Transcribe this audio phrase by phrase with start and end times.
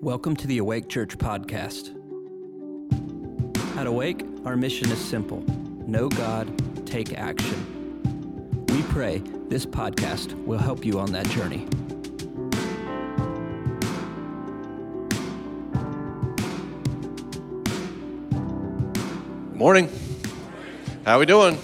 [0.00, 1.90] Welcome to the Awake Church podcast.
[3.76, 5.40] At Awake, our mission is simple
[5.88, 8.04] know God, take action.
[8.68, 11.66] We pray this podcast will help you on that journey.
[19.52, 19.90] Morning.
[21.04, 21.58] How are we doing?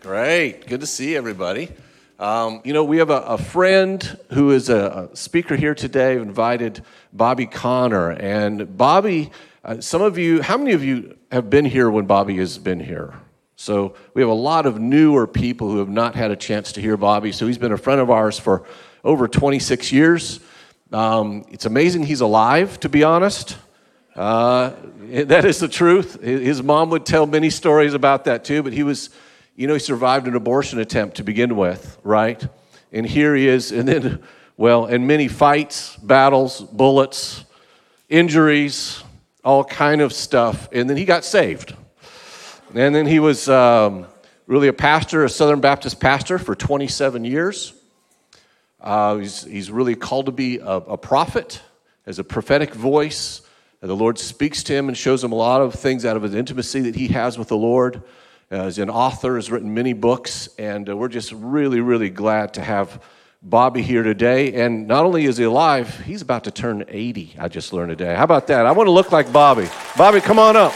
[0.00, 0.66] Great.
[0.66, 1.70] Good to see everybody.
[2.18, 6.84] Um, you know, we have a, a friend who is a, speaker here today, invited
[7.12, 8.12] Bobby Conner.
[8.12, 9.32] And Bobby,
[9.64, 12.78] uh, some of you, how many of you have been here when Bobby has been
[12.78, 13.14] here?
[13.56, 16.80] So we have a lot of newer people who have not had a chance to
[16.80, 17.32] hear Bobby.
[17.32, 18.64] So he's been a friend of ours for
[19.02, 20.38] over 26 years.
[20.92, 23.56] Um, it's amazing he's alive, to be honest.
[24.14, 26.22] Uh, that is the truth.
[26.22, 29.10] His mom would tell many stories about that too, but he was
[29.56, 32.44] you know, he survived an abortion attempt to begin with, right?
[32.92, 34.22] And here he is, and then,
[34.56, 37.44] well, and many fights, battles, bullets,
[38.08, 39.02] injuries,
[39.44, 40.68] all kind of stuff.
[40.72, 41.74] And then he got saved.
[42.74, 44.06] And then he was um,
[44.46, 47.74] really a pastor, a Southern Baptist pastor for 27 years.
[48.80, 51.62] Uh, he's, he's really called to be a, a prophet,
[52.06, 53.42] as a prophetic voice.
[53.80, 56.22] And the Lord speaks to him and shows him a lot of things out of
[56.22, 58.02] his intimacy that he has with the Lord.
[58.54, 62.62] Uh, an author, has written many books, and uh, we're just really, really glad to
[62.62, 63.02] have
[63.42, 64.54] Bobby here today.
[64.62, 68.14] And not only is he alive, he's about to turn 80, I just learned today.
[68.14, 68.64] How about that?
[68.64, 69.68] I want to look like Bobby.
[69.96, 70.72] Bobby, come on up.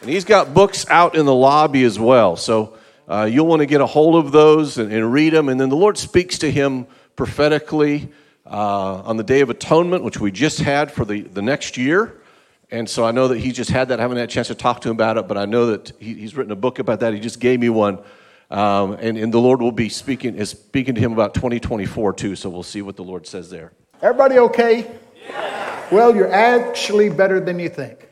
[0.00, 2.36] And he's got books out in the lobby as well.
[2.36, 5.50] So uh, you'll want to get a hold of those and, and read them.
[5.50, 8.08] And then the Lord speaks to him prophetically
[8.46, 12.20] uh, on the Day of Atonement, which we just had for the, the next year.
[12.70, 14.00] And so I know that he just had that.
[14.00, 15.92] I haven't had a chance to talk to him about it, but I know that
[15.98, 17.14] he, he's written a book about that.
[17.14, 17.98] He just gave me one.
[18.50, 22.36] Um, and, and the Lord will be speaking, is speaking to him about 2024 too.
[22.36, 23.72] So we'll see what the Lord says there.
[24.02, 24.90] Everybody okay?
[25.28, 25.88] Yeah.
[25.90, 28.08] Well, you're actually better than you think.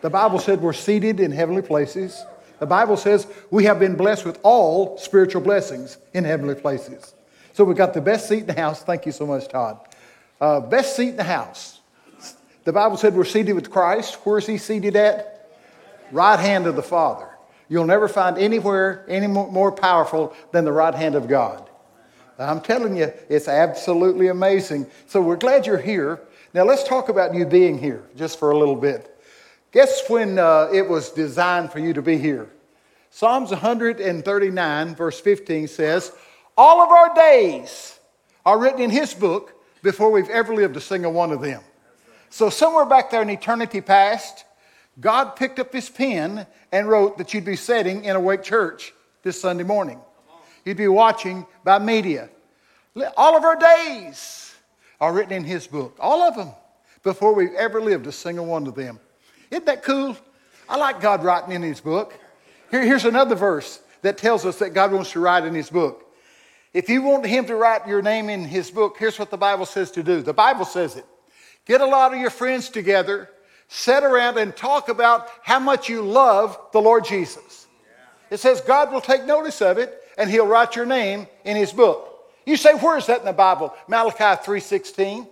[0.00, 2.24] The Bible said we're seated in heavenly places.
[2.58, 7.14] The Bible says we have been blessed with all spiritual blessings in heavenly places.
[7.60, 8.82] So we got the best seat in the house.
[8.82, 9.80] Thank you so much, Todd.
[10.40, 11.80] Uh, best seat in the house.
[12.64, 14.14] The Bible said we're seated with Christ.
[14.24, 15.50] Where is he seated at?
[16.10, 17.28] Right hand of the Father.
[17.68, 21.68] You'll never find anywhere any more powerful than the right hand of God.
[22.38, 24.86] I'm telling you, it's absolutely amazing.
[25.06, 26.18] So we're glad you're here.
[26.54, 29.22] Now let's talk about you being here just for a little bit.
[29.72, 32.48] Guess when uh, it was designed for you to be here?
[33.10, 36.12] Psalms 139, verse 15 says,
[36.60, 37.98] all of our days
[38.44, 41.62] are written in His book before we've ever lived a single one of them.
[42.28, 44.44] So, somewhere back there in eternity past,
[45.00, 49.40] God picked up His pen and wrote that you'd be sitting in Awake Church this
[49.40, 50.00] Sunday morning.
[50.66, 52.28] You'd be watching by media.
[53.16, 54.54] All of our days
[55.00, 56.50] are written in His book, all of them,
[57.02, 59.00] before we've ever lived a single one of them.
[59.50, 60.14] Isn't that cool?
[60.68, 62.12] I like God writing in His book.
[62.70, 66.08] Here, here's another verse that tells us that God wants to write in His book.
[66.72, 69.66] If you want him to write your name in his book, here's what the Bible
[69.66, 70.22] says to do.
[70.22, 71.04] The Bible says it.
[71.66, 73.28] Get a lot of your friends together,
[73.68, 77.66] sit around and talk about how much you love the Lord Jesus.
[78.30, 81.72] It says God will take notice of it and he'll write your name in his
[81.72, 82.06] book.
[82.46, 83.74] You say, where is that in the Bible?
[83.88, 85.28] Malachi 3.16.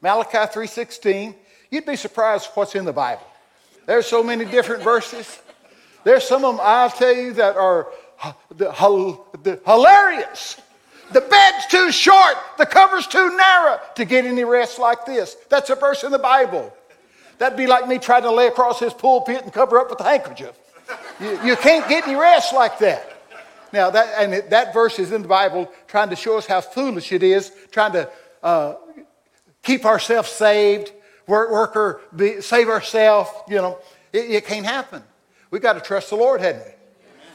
[0.00, 1.34] Malachi 3.16.
[1.70, 3.26] You'd be surprised what's in the Bible.
[3.86, 5.40] There's so many different verses.
[6.04, 7.88] There's some of them, I'll tell you, that are
[8.50, 8.66] the,
[9.42, 10.60] the hilarious.
[11.12, 15.36] The bed's too short, the cover's too narrow to get any rest like this.
[15.48, 16.74] That's a verse in the Bible.
[17.38, 20.04] That'd be like me trying to lay across his pulpit and cover up with a
[20.04, 20.58] handkerchief.
[21.20, 23.10] You, you can't get any rest like that.
[23.72, 26.60] Now, that, and it, that verse is in the Bible trying to show us how
[26.60, 28.08] foolish it is, trying to
[28.42, 28.76] uh,
[29.62, 30.92] keep ourselves saved,
[31.26, 33.30] work, work or be, save ourselves.
[33.48, 33.78] You know,
[34.12, 35.02] it, it can't happen.
[35.50, 36.72] We've got to trust the Lord, hadn't we?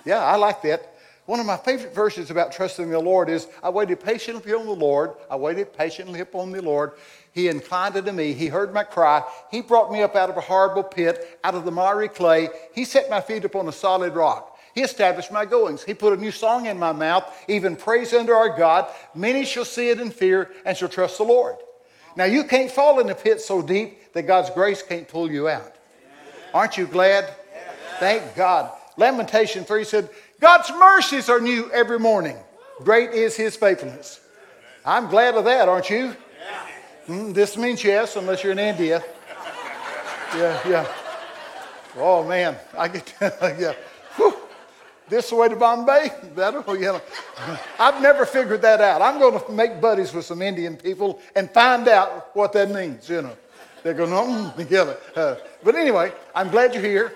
[0.05, 0.95] Yeah, I like that.
[1.25, 4.71] One of my favorite verses about trusting the Lord is I waited patiently on the
[4.71, 5.11] Lord.
[5.29, 6.93] I waited patiently upon the Lord.
[7.31, 8.33] He inclined unto me.
[8.33, 9.21] He heard my cry.
[9.51, 12.49] He brought me up out of a horrible pit, out of the miry clay.
[12.73, 14.57] He set my feet upon a solid rock.
[14.73, 15.83] He established my goings.
[15.83, 18.87] He put a new song in my mouth, even praise unto our God.
[19.13, 21.57] Many shall see it in fear and shall trust the Lord.
[22.15, 25.47] Now, you can't fall in a pit so deep that God's grace can't pull you
[25.47, 25.75] out.
[26.55, 27.31] Aren't you glad?
[27.99, 28.71] Thank God.
[28.99, 30.09] Lamentation 3 said,
[30.41, 32.35] God's mercies are new every morning.
[32.83, 34.19] Great is his faithfulness.
[34.85, 36.15] I'm glad of that, aren't you?
[37.07, 39.01] Mm, this means yes, unless you're in India.
[40.35, 40.87] Yeah, yeah.
[41.97, 43.73] Oh man, I get yeah.
[44.17, 44.35] Whew.
[45.07, 46.11] this way to Bombay?
[46.23, 46.35] You
[46.79, 47.01] know.
[47.79, 49.01] I've never figured that out.
[49.01, 53.09] I'm going to make buddies with some Indian people and find out what that means,
[53.09, 53.35] you know.
[53.81, 54.97] They're going, mm, together.
[55.15, 57.13] Uh, but anyway, I'm glad you're here.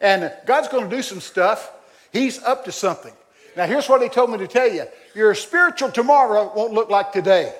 [0.00, 1.70] And God's going to do some stuff.
[2.12, 3.12] He's up to something.
[3.56, 4.84] Now, here's what He told me to tell you
[5.14, 7.54] your spiritual tomorrow won't look like today.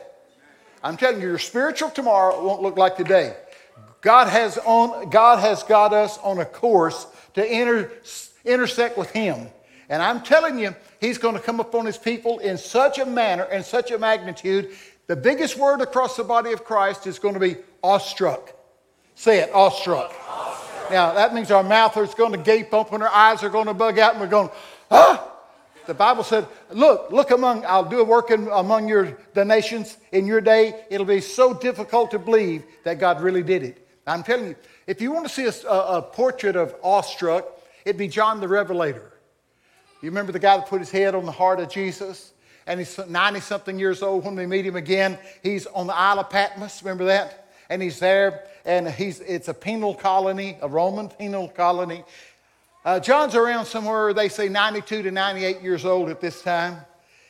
[0.82, 3.36] I'm telling you, your spiritual tomorrow won't look like today.
[4.02, 7.90] God has, on, God has got us on a course to inter,
[8.44, 9.48] intersect with Him.
[9.88, 13.44] And I'm telling you, He's going to come upon His people in such a manner
[13.44, 14.70] and such a magnitude.
[15.06, 18.52] The biggest word across the body of Christ is going to be awestruck.
[19.14, 20.12] Say it, awestruck.
[20.90, 23.74] Now, that means our mouth is going to gape open, our eyes are going to
[23.74, 24.50] bug out, and we're going,
[24.90, 25.32] ah!
[25.86, 29.96] The Bible said, look, look among, I'll do a work in, among your, the nations
[30.10, 30.84] in your day.
[30.90, 33.88] It'll be so difficult to believe that God really did it.
[34.06, 34.56] I'm telling you,
[34.86, 37.46] if you want to see a, a portrait of awestruck,
[37.84, 39.12] it'd be John the Revelator.
[40.02, 42.32] You remember the guy that put his head on the heart of Jesus?
[42.66, 45.18] And he's 90 something years old when we meet him again.
[45.42, 47.48] He's on the Isle of Patmos, remember that?
[47.70, 52.04] And he's there, and he's, it's a penal colony, a Roman penal colony.
[52.84, 56.78] Uh, John's around somewhere, they say 92 to 98 years old at this time.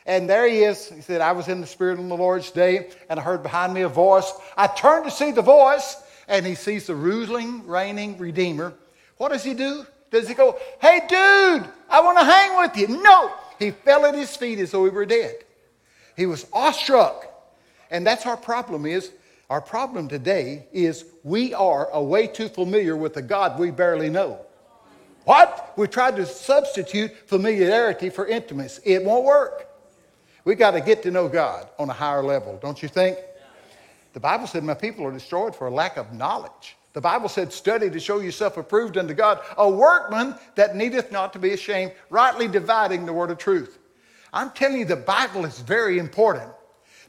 [0.05, 0.89] And there he is.
[0.89, 3.73] He said, I was in the Spirit on the Lord's day, and I heard behind
[3.73, 4.31] me a voice.
[4.55, 5.97] I turned to see the voice,
[6.27, 8.73] and he sees the ruling, reigning Redeemer.
[9.17, 9.85] What does he do?
[10.09, 13.01] Does he go, Hey, dude, I want to hang with you?
[13.01, 13.31] No.
[13.59, 15.35] He fell at his feet as though he were dead.
[16.15, 17.25] He was awestruck.
[17.91, 19.11] And that's our problem is
[19.49, 24.09] our problem today is we are a way too familiar with the God we barely
[24.09, 24.41] know.
[25.23, 25.73] What?
[25.77, 28.81] We tried to substitute familiarity for intimacy.
[28.85, 29.69] It won't work.
[30.43, 33.17] We got to get to know God on a higher level, don't you think?
[34.13, 36.77] The Bible said, My people are destroyed for a lack of knowledge.
[36.93, 41.33] The Bible said, Study to show yourself approved unto God, a workman that needeth not
[41.33, 43.77] to be ashamed, rightly dividing the word of truth.
[44.33, 46.51] I'm telling you, the Bible is very important.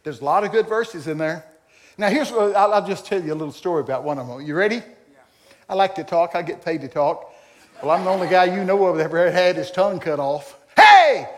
[0.02, 1.44] There's a lot of good verses in there.
[1.98, 4.40] Now, here's what I'll, I'll just tell you a little story about one of them.
[4.40, 4.76] You ready?
[4.76, 4.82] Yeah.
[5.68, 7.34] I like to talk, I get paid to talk.
[7.82, 10.58] Well, I'm the only guy you know of that ever had his tongue cut off.
[10.76, 11.28] Hey!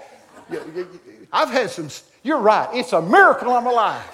[1.33, 1.89] I've had some,
[2.23, 4.05] you're right, it's a miracle I'm alive.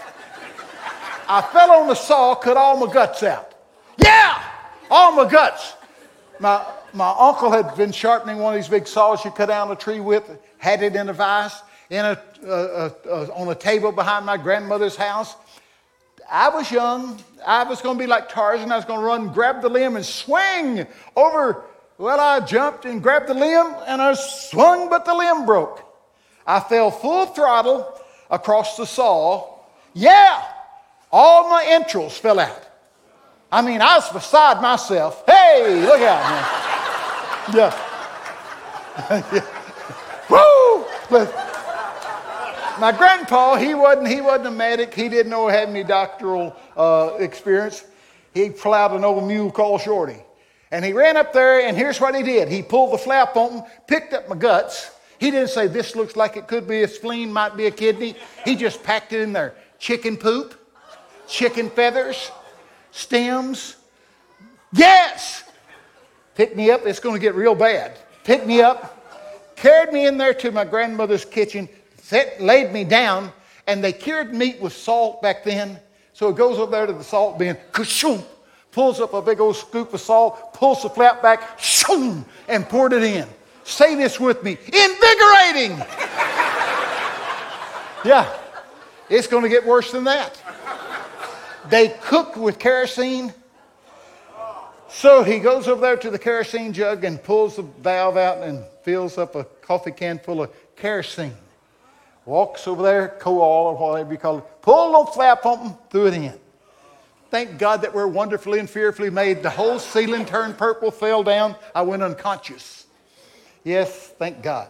[1.28, 3.52] I fell on the saw, cut all my guts out.
[3.98, 4.40] Yeah!
[4.88, 5.74] All my guts.
[6.38, 9.76] My, my uncle had been sharpening one of these big saws you cut down a
[9.76, 11.60] tree with, had it in a vise,
[11.90, 15.34] in a, uh, uh, on a table behind my grandmother's house.
[16.30, 17.20] I was young.
[17.46, 18.72] I was going to be like Tarzan.
[18.72, 21.64] I was going to run, grab the limb, and swing over
[21.98, 25.82] well, I jumped and grabbed the limb and I swung, but the limb broke.
[26.46, 27.98] I fell full throttle
[28.30, 29.54] across the saw.
[29.94, 30.42] Yeah,
[31.10, 32.62] all my entrails fell out.
[33.50, 35.24] I mean, I was beside myself.
[35.26, 36.44] Hey, look out, man.
[37.56, 37.72] Yeah.
[40.30, 40.84] Woo!
[41.08, 41.55] But
[42.78, 44.94] my grandpa, he wasn't, he wasn't a medic.
[44.94, 47.84] He didn't know have any doctoral uh, experience.
[48.34, 50.18] He plowed an old mule called Shorty.
[50.70, 52.48] And he ran up there, and here's what he did.
[52.48, 54.90] He pulled the flap open, picked up my guts.
[55.18, 58.16] He didn't say, This looks like it could be a spleen, might be a kidney.
[58.44, 59.54] He just packed it in there.
[59.78, 60.54] Chicken poop,
[61.28, 62.30] chicken feathers,
[62.90, 63.76] stems.
[64.72, 65.44] Yes!
[66.34, 66.84] Picked me up.
[66.84, 67.96] It's going to get real bad.
[68.24, 71.68] Picked me up, carried me in there to my grandmother's kitchen,
[72.06, 73.32] set, laid me down,
[73.66, 75.80] and they cured meat with salt back then.
[76.12, 77.84] So it goes over there to the salt bin, ka
[78.70, 82.92] pulls up a big old scoop of salt, pulls the flap back, shoom, and poured
[82.92, 83.26] it in.
[83.64, 85.78] Say this with me invigorating.
[88.04, 88.32] yeah,
[89.10, 90.40] it's going to get worse than that.
[91.68, 93.34] They cooked with kerosene.
[94.88, 98.64] So he goes over there to the kerosene jug and pulls the valve out and
[98.82, 101.34] fills up a coffee can full of kerosene.
[102.26, 106.08] Walks over there, coal or whatever you call it, pull the flap on them, threw
[106.08, 106.34] it in.
[107.30, 109.42] Thank God that we're wonderfully and fearfully made.
[109.42, 111.54] The whole ceiling turned purple, fell down.
[111.74, 112.86] I went unconscious.
[113.64, 114.68] Yes, thank God.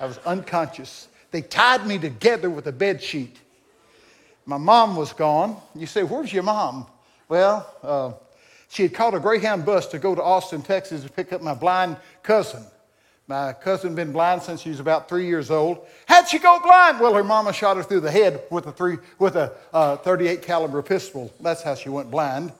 [0.00, 1.08] I was unconscious.
[1.30, 3.38] They tied me together with a bed sheet.
[4.46, 5.56] My mom was gone.
[5.74, 6.86] You say, Where's your mom?
[7.28, 8.12] Well, uh,
[8.68, 11.54] she had caught a Greyhound bus to go to Austin, Texas to pick up my
[11.54, 12.64] blind cousin.
[13.30, 15.86] My cousin been blind since she was about three years old.
[16.06, 16.98] How'd she go blind?
[16.98, 20.42] Well, her mama shot her through the head with a three with a uh, 38
[20.42, 21.32] caliber pistol.
[21.38, 22.50] That's how she went blind.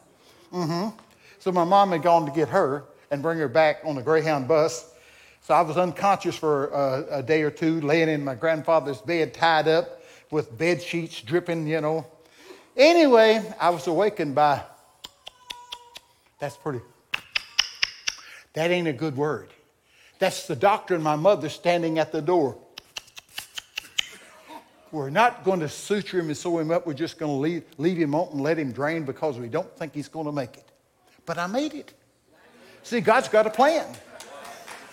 [0.53, 0.97] Mm-hmm.
[1.41, 4.47] So my mom had gone to get her and bring her back on a Greyhound
[4.47, 4.95] bus.
[5.43, 9.35] So I was unconscious for a, a day or two, laying in my grandfather's bed,
[9.35, 10.01] tied up
[10.31, 12.07] with bed sheets dripping, you know.
[12.77, 14.63] Anyway, I was awakened by.
[16.39, 16.81] That's pretty.
[18.53, 19.51] That ain't a good word.
[20.21, 22.57] That's the doctor and my mother standing at the door.
[24.93, 26.87] We're not going to suture him and sew him up.
[26.87, 29.75] We're just going to leave, leave him on and let him drain because we don't
[29.79, 30.69] think he's going to make it.
[31.25, 31.95] But I made it.
[32.83, 33.87] See, God's got a plan.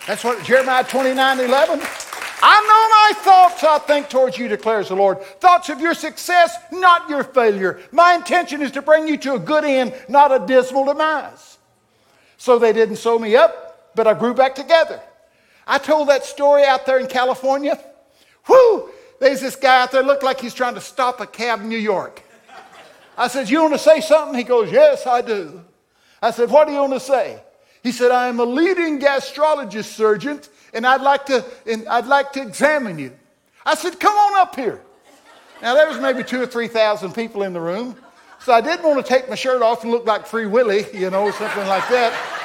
[0.06, 1.80] That's what Jeremiah 29 11.
[2.40, 5.20] I know my thoughts I think towards you, declares the Lord.
[5.40, 7.80] Thoughts of your success, not your failure.
[7.92, 11.58] My intention is to bring you to a good end, not a dismal demise.
[12.38, 15.02] So they didn't sew me up, but I grew back together.
[15.68, 17.78] I told that story out there in California.
[18.48, 18.90] Whoo!
[19.20, 21.76] There's this guy out there, looked like he's trying to stop a cab in New
[21.76, 22.22] York.
[23.16, 24.36] I said, You want to say something?
[24.36, 25.62] He goes, Yes, I do.
[26.22, 27.42] I said, What do you want to say?
[27.82, 30.40] He said, I am a leading gastrologist surgeon
[30.72, 33.12] and I'd like to, and I'd like to examine you.
[33.66, 34.80] I said, Come on up here.
[35.60, 37.96] Now, there was maybe two or 3,000 people in the room.
[38.40, 41.10] So I didn't want to take my shirt off and look like Free Willy, you
[41.10, 42.37] know, something like that.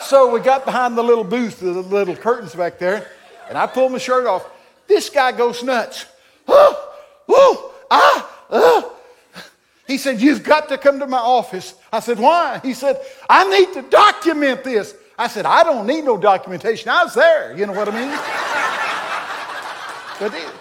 [0.00, 3.08] So we got behind the little booth, the little curtains back there,
[3.48, 4.48] and I pulled my shirt off.
[4.86, 6.06] This guy goes nuts.
[6.46, 6.94] Oh,
[7.28, 8.90] oh, ah, ah.
[9.86, 11.74] He said, You've got to come to my office.
[11.92, 12.60] I said, Why?
[12.62, 14.94] He said, I need to document this.
[15.18, 16.88] I said, I don't need no documentation.
[16.88, 17.56] I was there.
[17.56, 18.10] You know what I mean?
[20.20, 20.52] but it,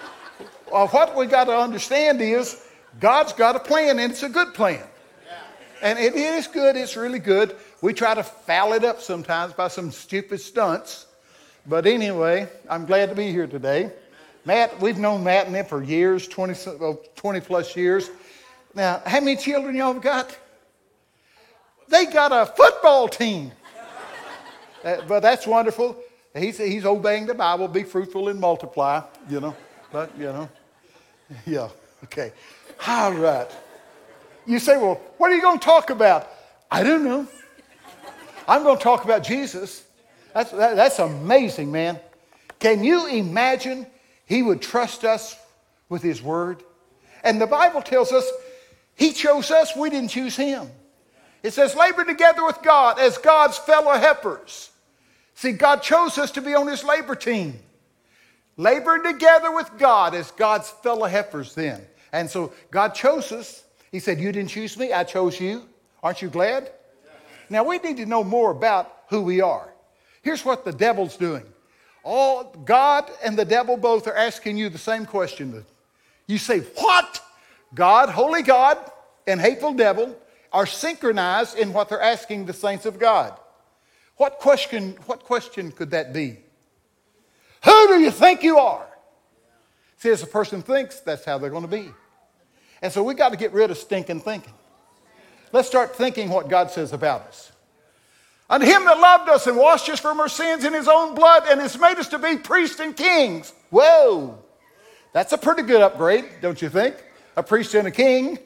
[0.71, 2.63] well, what we got to understand is
[2.99, 4.83] God's got a plan, and it's a good plan.
[5.83, 7.57] And it is good, it's really good.
[7.81, 11.07] We try to foul it up sometimes by some stupid stunts.
[11.67, 13.91] But anyway, I'm glad to be here today.
[14.45, 16.55] Matt, we've known Matt and them for years, 20,
[17.15, 18.09] 20 plus years.
[18.73, 20.37] Now, how many children y'all got?
[21.89, 23.51] They got a football team.
[24.85, 25.97] uh, but that's wonderful.
[26.33, 29.55] He's, he's obeying the Bible, be fruitful and multiply, you know.
[29.91, 30.49] But, you know,
[31.45, 31.67] yeah,
[32.05, 32.31] okay.
[32.87, 33.49] All right.
[34.45, 36.29] You say, well, what are you going to talk about?
[36.69, 37.27] I don't know.
[38.47, 39.83] I'm going to talk about Jesus.
[40.33, 41.99] That's, that, that's amazing, man.
[42.59, 43.85] Can you imagine
[44.25, 45.37] he would trust us
[45.89, 46.63] with his word?
[47.23, 48.29] And the Bible tells us
[48.95, 50.69] he chose us, we didn't choose him.
[51.41, 54.71] It says, labor together with God as God's fellow helpers.
[55.35, 57.59] See, God chose us to be on his labor team.
[58.55, 61.81] Laboring together with God as God's fellow helpers then.
[62.11, 63.63] And so God chose us.
[63.93, 65.69] He said, You didn't choose me, I chose you.
[66.01, 66.71] Aren't you glad?
[67.49, 69.71] Now we need to know more about who we are.
[70.23, 71.43] Here's what the devil's doing.
[72.03, 75.63] All God and the devil both are asking you the same question.
[76.27, 77.21] You say, What?
[77.75, 78.77] God, holy God,
[79.27, 80.17] and hateful devil
[80.51, 83.37] are synchronized in what they're asking the saints of God.
[84.17, 86.37] What question, what question could that be?
[87.63, 88.87] Who do you think you are?
[89.97, 91.91] See, as a person thinks, that's how they're going to be.
[92.83, 94.53] And so we got to get rid of stinking thinking.
[95.53, 97.51] Let's start thinking what God says about us.
[98.49, 101.43] Unto him that loved us and washed us from our sins in his own blood
[101.49, 103.53] and has made us to be priests and kings.
[103.69, 104.37] Whoa,
[105.13, 106.95] that's a pretty good upgrade, don't you think?
[107.37, 108.37] A priest and a king.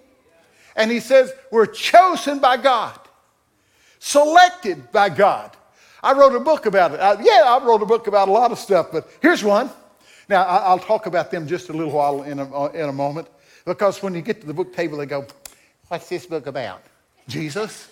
[0.76, 3.00] And he says, We're chosen by God,
[3.98, 5.58] selected by God.
[6.04, 7.00] I wrote a book about it.
[7.00, 9.72] I, yeah, I wrote a book about a lot of stuff, but here's one.
[10.30, 13.28] Now, I, will talk about them just a little while in a, in a moment,
[13.68, 15.28] because when you get to the book table, they go,
[15.90, 16.82] What's this book about?
[17.28, 17.90] Jesus?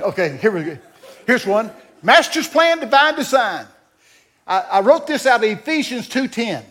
[0.00, 0.78] Okay, here we go.
[1.26, 1.70] Here's one.
[2.02, 3.66] Master's plan, divine design.
[4.46, 6.62] I, I wrote this out of Ephesians 2.10.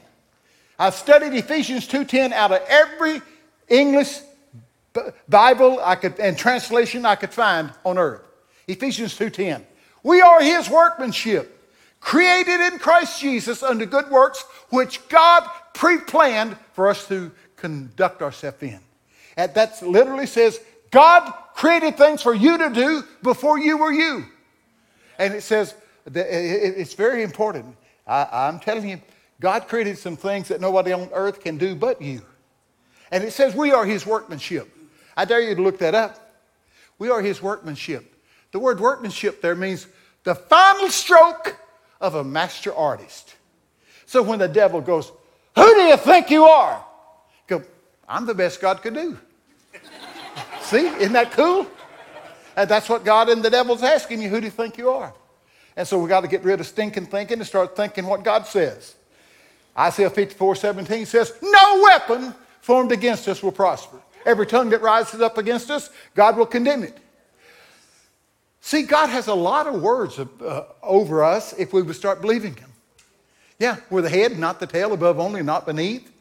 [0.78, 3.22] I studied Ephesians 2.10 out of every
[3.68, 4.20] English
[5.28, 8.22] Bible I could, and translation I could find on earth.
[8.68, 9.64] Ephesians 2.10.
[10.04, 11.70] We are his workmanship,
[12.00, 18.62] created in Christ Jesus unto good works, which God pre-planned for us to conduct ourselves
[18.62, 18.80] in.
[19.38, 20.60] And that literally says,
[20.92, 24.26] God created things for you to do before you were you.
[25.20, 25.74] And it says,
[26.14, 27.76] it's very important.
[28.08, 29.02] I, am telling you,
[29.40, 32.22] God created some things that nobody on earth can do but you.
[33.12, 34.70] And it says we are his workmanship.
[35.18, 36.42] I dare you to look that up.
[36.98, 38.14] We are his workmanship.
[38.52, 39.88] The word workmanship there means
[40.24, 41.58] the final stroke
[42.00, 43.36] of a master artist.
[44.06, 45.12] So when the devil goes,
[45.56, 46.86] Who do you think you are?
[48.08, 49.18] I'm the best God could do.
[50.62, 51.68] See, isn't that cool?
[52.56, 54.30] And that's what God and the devil's asking you.
[54.30, 55.14] Who do you think you are?
[55.76, 58.48] And so we got to get rid of stinking thinking and start thinking what God
[58.48, 58.96] says.
[59.78, 63.98] Isaiah 54 17 says, No weapon formed against us will prosper.
[64.26, 66.98] Every tongue that rises up against us, God will condemn it.
[68.62, 72.56] See, God has a lot of words uh, over us if we would start believing
[72.56, 72.70] Him.
[73.60, 76.12] Yeah, we're the head, not the tail, above only, not beneath.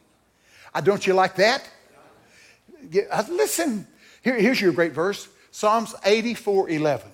[0.73, 1.67] Uh, don't you like that?
[3.11, 3.87] Uh, listen,
[4.23, 7.11] Here, here's your great verse Psalms 84 11.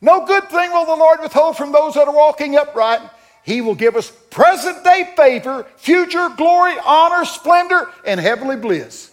[0.00, 3.00] No good thing will the Lord withhold from those that are walking upright.
[3.42, 9.10] He will give us present day favor, future glory, honor, splendor, and heavenly bliss.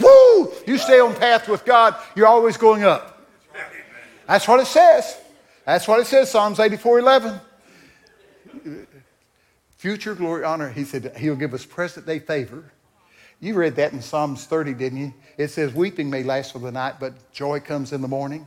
[0.00, 0.52] Woo!
[0.66, 3.26] You stay on path with God, you're always going up.
[4.26, 5.16] That's what it says.
[5.64, 7.40] That's what it says, Psalms 84 11.
[9.78, 10.70] Future glory, honor.
[10.70, 12.72] He said he'll give us present day favor.
[13.40, 15.14] You read that in Psalms 30, didn't you?
[15.36, 18.46] It says, Weeping may last for the night, but joy comes in the morning.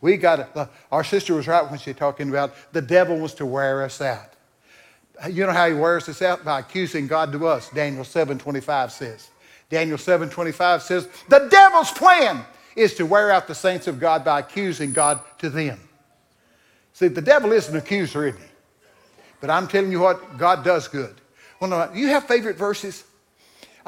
[0.00, 3.46] We got uh, our sister was right when she talking about the devil was to
[3.46, 4.32] wear us out.
[5.28, 6.44] You know how he wears us out?
[6.44, 9.28] By accusing God to us, Daniel 7:25 says.
[9.68, 12.44] Daniel 7:25 says, the devil's plan
[12.74, 15.78] is to wear out the saints of God by accusing God to them.
[16.92, 18.46] See, the devil is an accuser, isn't he?
[19.40, 21.14] But I'm telling you what, God does good.
[21.60, 23.04] Of my, you have favorite verses?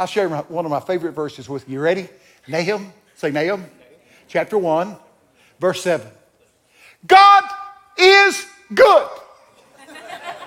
[0.02, 1.78] I'll share my, one of my favorite verses with you.
[1.80, 2.08] Ready?
[2.48, 3.64] Nahum, say Nahum,
[4.26, 4.96] chapter 1,
[5.60, 6.08] Verse 7
[7.06, 7.44] God
[7.96, 8.44] is
[8.74, 9.08] good,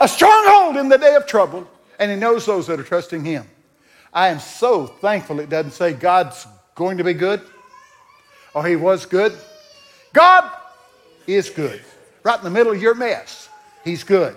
[0.01, 1.69] a stronghold in the day of trouble,
[1.99, 3.45] and He knows those that are trusting Him.
[4.13, 6.45] I am so thankful it doesn't say God's
[6.75, 7.39] going to be good
[8.53, 9.37] or He was good.
[10.11, 10.51] God
[11.27, 11.81] is good.
[12.23, 13.47] Right in the middle of your mess,
[13.85, 14.35] He's good.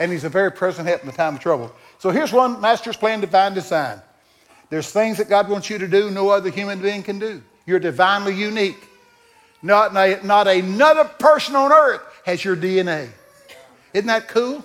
[0.00, 1.72] And He's a very present help in the time of trouble.
[2.00, 4.02] So here's one master's plan, divine design.
[4.68, 7.42] There's things that God wants you to do no other human being can do.
[7.66, 8.88] You're divinely unique.
[9.62, 9.94] Not,
[10.24, 13.08] not another person on earth has your DNA.
[13.92, 14.64] Isn't that cool?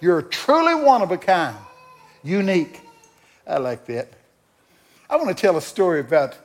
[0.00, 1.56] You're truly one of a kind,
[2.24, 2.80] unique.
[3.46, 4.12] I like that.
[5.08, 6.36] I want to tell a story about,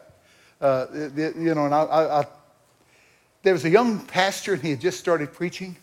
[0.60, 2.26] uh, you know, and I, I, I,
[3.44, 5.78] there was a young pastor and he had just started preaching,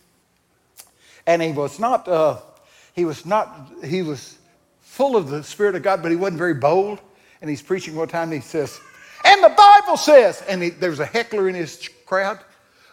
[1.27, 2.39] and he was not, uh,
[2.93, 4.37] he was not, he was
[4.95, 7.01] full of the Spirit of God, but he wasn't very bold.
[7.41, 8.81] And he's preaching one time, and he says,
[9.25, 12.39] and the Bible says, and he, there's a heckler in his crowd,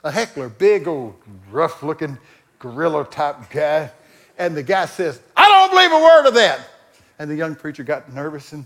[0.03, 1.13] a heckler, big old
[1.51, 2.17] rough looking
[2.58, 3.91] gorilla type guy.
[4.38, 6.67] And the guy says, I don't believe a word of that.
[7.20, 8.65] And the young preacher got nervous and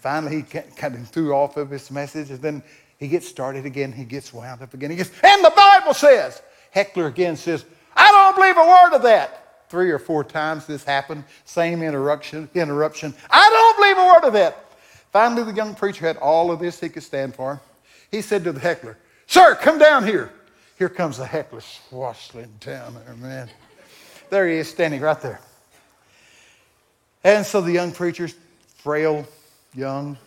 [0.00, 2.30] finally he kind of threw off of his message.
[2.30, 2.62] And then
[2.98, 3.92] he gets started again.
[3.92, 4.90] He gets wound up again.
[4.90, 9.02] He gets, and the Bible says, heckler again says, I don't believe a word of
[9.02, 9.41] that.
[9.72, 11.24] Three or four times this happened.
[11.46, 12.46] Same interruption.
[12.54, 13.14] Interruption.
[13.30, 14.54] I don't believe a word of it.
[15.12, 17.58] Finally, the young preacher had all of this he could stand for.
[18.10, 20.30] He said to the heckler, Sir, come down here.
[20.76, 23.48] Here comes the heckler swashing down there, man.
[24.28, 25.40] There he is, standing right there.
[27.24, 28.28] And so the young preacher,
[28.76, 29.26] frail,
[29.72, 30.18] young,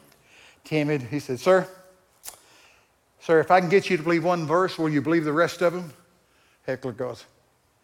[0.63, 1.67] timid, he said, Sir,
[3.19, 5.61] sir, if I can get you to believe one verse, will you believe the rest
[5.61, 5.93] of them?
[6.65, 7.25] Heckler goes,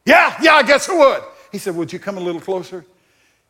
[0.08, 1.24] Yeah, yeah, I guess I would.
[1.52, 2.86] He said, Would you come a little closer?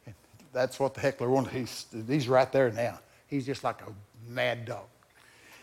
[0.05, 0.15] And
[0.53, 1.53] that's what the heckler wanted.
[1.53, 2.99] He's, he's right there now.
[3.27, 3.91] He's just like a
[4.29, 4.85] mad dog.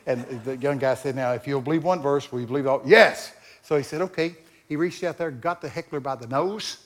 [0.07, 2.83] And the young guy said, Now, if you'll believe one verse, will you believe all?
[2.85, 3.33] Yes.
[3.63, 4.37] So he said, Okay.
[4.69, 6.85] He reached out there, got the heckler by the nose,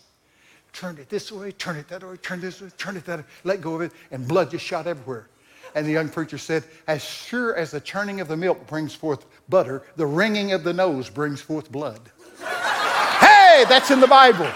[0.73, 3.25] turned it this way, turned it that way, turned this way, turned it that way,
[3.43, 5.29] let go of it, and blood just shot everywhere.
[5.75, 9.27] And the young preacher said, As sure as the churning of the milk brings forth
[9.49, 12.01] butter, the wringing of the nose brings forth blood.
[12.39, 14.51] hey, that's in the Bible.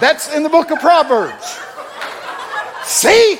[0.00, 1.58] That's in the book of Proverbs.
[2.82, 3.38] See?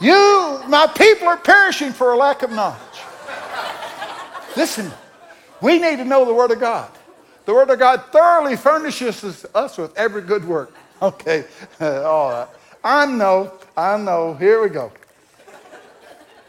[0.00, 2.80] You, my people, are perishing for a lack of knowledge.
[4.56, 4.90] Listen,
[5.60, 6.90] we need to know the Word of God.
[7.44, 10.74] The Word of God thoroughly furnishes us with every good work.
[11.02, 11.44] Okay,
[11.80, 12.48] all right.
[12.82, 14.34] I know, I know.
[14.34, 14.90] Here we go.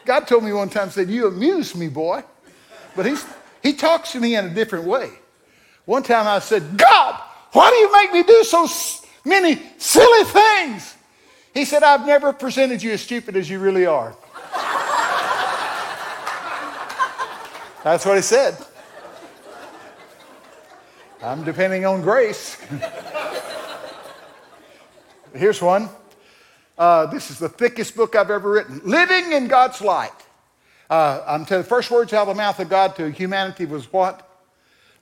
[0.06, 2.24] God told me one time, said, You amuse me, boy.
[2.96, 3.26] But he's,
[3.62, 5.12] he talks to me in a different way.
[5.86, 8.68] One time I said, God, why do you make me do so
[9.26, 10.96] many silly things?
[11.54, 14.16] He said, I've never presented you as stupid as you really are.
[17.84, 18.56] That's what he said.
[21.22, 22.58] I'm depending on grace.
[25.36, 25.90] Here's one.
[26.78, 30.12] Uh, this is the thickest book I've ever written Living in God's Light.
[30.90, 33.92] Uh, I'm telling the first words out of the mouth of God to humanity was
[33.92, 34.28] what?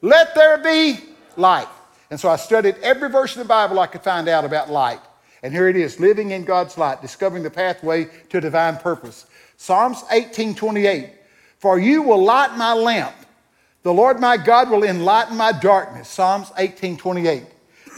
[0.02, 1.00] Let there be
[1.36, 1.68] light.
[2.10, 5.00] And so I studied every verse in the Bible I could find out about light.
[5.44, 9.26] And here it is living in God's light, discovering the pathway to divine purpose.
[9.58, 11.12] Psalms 18 28.
[11.60, 13.16] For you will light my lamp.
[13.84, 16.10] The Lord my God will enlighten my darkness.
[16.10, 17.44] Psalms 18 28.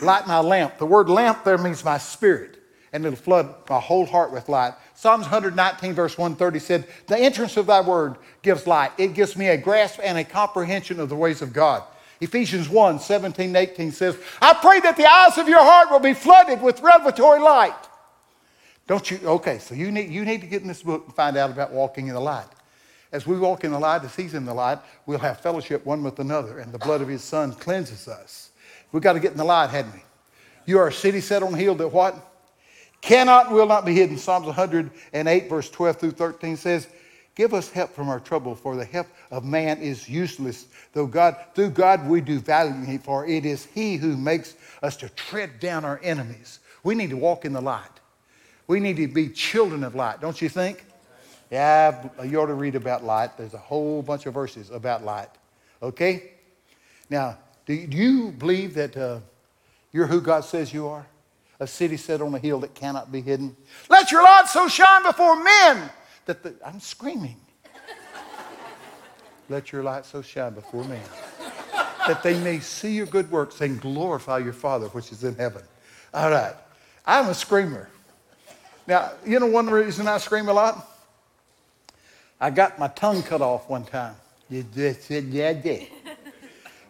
[0.02, 0.78] Light my lamp.
[0.78, 2.58] The word lamp there means my spirit,
[2.91, 4.74] and it'll flood my whole heart with light.
[4.95, 8.91] Psalms 119, verse 130 said, The entrance of thy word gives light.
[8.97, 11.84] It gives me a grasp and a comprehension of the ways of God.
[12.21, 16.13] Ephesians 1 17 18 says, I pray that the eyes of your heart will be
[16.13, 17.75] flooded with revelatory light.
[18.88, 19.19] Don't you?
[19.23, 21.71] Okay, so you need, you need to get in this book and find out about
[21.71, 22.47] walking in the light.
[23.12, 26.03] As we walk in the light, as He's in the light, we'll have fellowship one
[26.03, 28.51] with another, and the blood of His Son cleanses us.
[28.91, 30.03] We've got to get in the light, hadn't we?
[30.65, 32.15] You are a city set on a hill that what?
[33.01, 34.17] Cannot and will not be hidden.
[34.17, 36.88] Psalms 108, verse 12 through 13 says,
[37.36, 40.67] Give us help from our trouble, for the help of man is useless.
[40.93, 44.97] Though God, through God we do value Him, for it is He who makes us
[44.97, 46.60] to tread down our enemies.
[46.84, 47.89] We need to walk in the light.
[48.67, 50.86] We need to be children of light, don't you think?
[51.49, 53.38] Yeah, you ought to read about light.
[53.38, 55.30] There's a whole bunch of verses about light.
[55.84, 56.32] Okay?
[57.10, 59.19] Now, do you believe that uh,
[59.91, 61.06] you're who God says you are?
[61.60, 63.56] A city set on a hill that cannot be hidden.
[63.89, 65.89] Let your light so shine before men
[66.25, 67.38] that the, I'm screaming.
[69.49, 71.01] Let your light so shine before men
[72.08, 75.62] that they may see your good works and glorify your Father which is in heaven.
[76.13, 76.56] All right.
[77.06, 77.89] I'm a screamer.
[78.88, 80.88] Now, you know one reason I scream a lot?
[82.39, 84.15] I got my tongue cut off one time.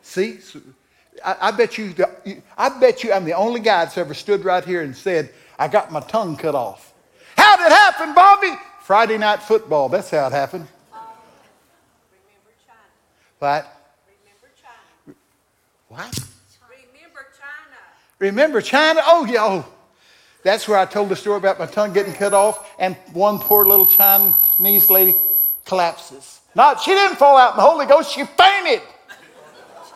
[0.01, 0.39] See,
[1.23, 1.93] I, I, bet you,
[2.57, 5.67] I bet you I'm the only guy that's ever stood right here and said, I
[5.67, 6.93] got my tongue cut off.
[7.37, 8.53] How did it happen, Bobby?
[8.81, 9.89] Friday night football.
[9.89, 10.67] That's how it happened.
[13.41, 13.65] What?
[14.05, 15.17] Remember China.
[15.87, 16.19] What?
[16.69, 17.77] Remember China.
[18.19, 19.01] Remember China?
[19.03, 19.39] Oh, yeah.
[19.41, 19.65] Oh.
[20.43, 23.65] That's where I told the story about my tongue getting cut off, and one poor
[23.65, 25.15] little Chinese lady
[25.65, 26.41] collapses.
[26.53, 28.83] Not, she didn't fall out in the Holy Ghost, she fainted.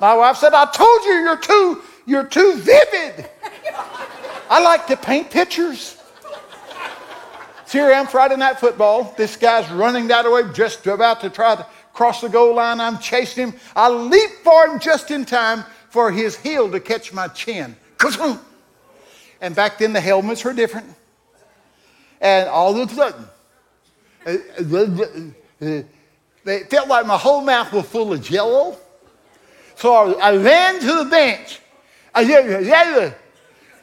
[0.02, 3.30] My wife said, I told you you're too, you're too vivid.
[4.50, 6.02] I like to paint pictures.
[7.68, 9.14] So here I am, Friday night football.
[9.16, 12.80] This guy's running that way, just about to try to cross the goal line.
[12.80, 13.56] I'm chasing him.
[13.76, 17.76] I leap for him just in time for his heel to catch my chin.
[19.42, 20.88] And back then the helmets were different.
[22.22, 23.26] And all of a sudden,
[26.46, 28.78] it felt like my whole mouth was full of jello.
[29.76, 31.60] So I ran to the bench.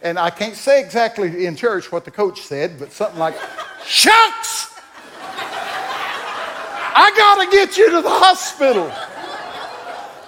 [0.02, 3.36] And I can't say exactly in church what the coach said, but something like,
[3.84, 4.71] Shucks!
[6.94, 8.90] I got to get you to the hospital.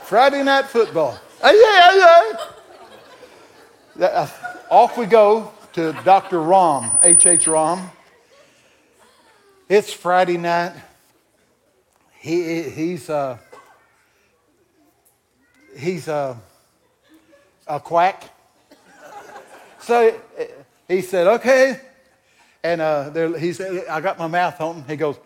[0.05, 1.19] Friday night football.
[1.43, 2.33] Yeah,
[3.99, 4.07] yeah.
[4.07, 4.29] Uh,
[4.71, 6.41] off we go to Dr.
[6.41, 7.27] Rom, H.H.
[7.27, 7.47] H.
[7.47, 7.91] Rom.
[9.69, 10.73] It's Friday night.
[12.19, 13.39] He, he's, uh,
[15.77, 16.37] he's uh,
[17.67, 18.31] a quack.
[19.81, 20.19] So
[20.89, 21.81] he said, okay,
[22.63, 24.85] and uh, there, he said, I got my mouth on.
[24.89, 25.17] He goes,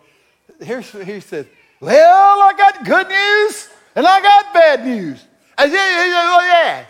[0.59, 1.47] Here's, he said,
[1.79, 5.23] Well, I got good news and I got bad news.
[5.57, 6.85] I said, oh, yeah.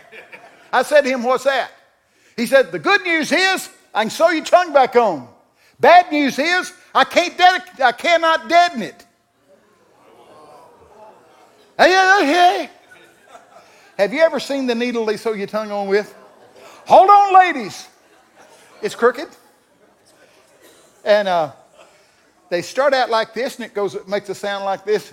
[0.72, 1.70] I said to him, What's that?
[2.36, 5.28] He said, The good news is I can sew your tongue back on.
[5.78, 9.06] Bad news is I, can't dedic- I cannot deaden it.
[11.78, 12.68] Hey,
[13.96, 16.14] Have you ever seen the needle they sew your tongue on with?
[16.86, 17.88] Hold on, ladies.
[18.82, 19.28] It's crooked.
[21.04, 21.52] And uh,
[22.50, 25.12] they start out like this, and it goes, it makes a sound like this.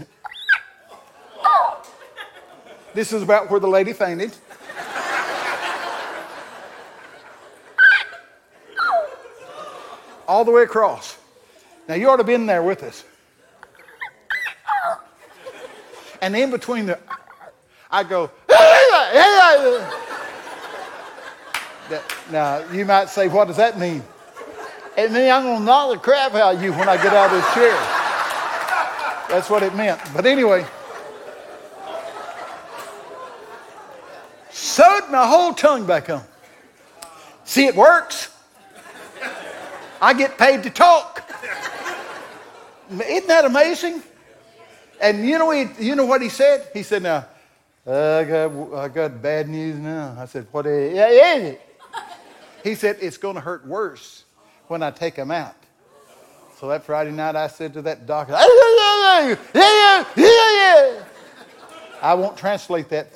[2.96, 4.36] This is about where the lady fainted.
[10.28, 11.20] All the way across.
[11.88, 13.04] Now, you ought to have been there with us.
[16.20, 16.98] And in between the,
[17.92, 18.32] I go,
[22.32, 24.04] now, you might say, what does that mean?
[24.98, 27.28] And then I'm going to knock the crap out of you when I get out
[27.28, 27.78] of this chair.
[29.30, 30.02] That's what it meant.
[30.12, 30.66] But anyway,
[34.50, 36.24] sewed my whole tongue back on.
[37.44, 38.36] See, it works.
[40.02, 41.30] I get paid to talk.
[42.90, 44.02] Isn't that amazing?
[45.00, 46.70] And you know, he, you know what he said?
[46.74, 47.28] He said, Now,
[47.86, 50.16] I, got, I got bad news now.
[50.18, 51.62] I said, What is it?
[52.64, 54.24] He said, It's going to hurt worse
[54.68, 55.56] when I take them out.
[56.60, 58.34] So that Friday night, I said to that doctor,
[62.02, 63.08] I won't translate that.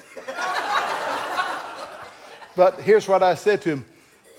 [2.56, 3.86] But here's what I said to him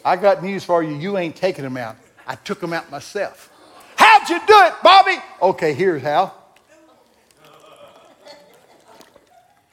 [0.05, 0.95] I got news for you.
[0.95, 1.97] You ain't taking them out.
[2.27, 3.51] I took them out myself.
[3.97, 5.17] How'd you do it, Bobby?
[5.41, 6.33] Okay, here's how.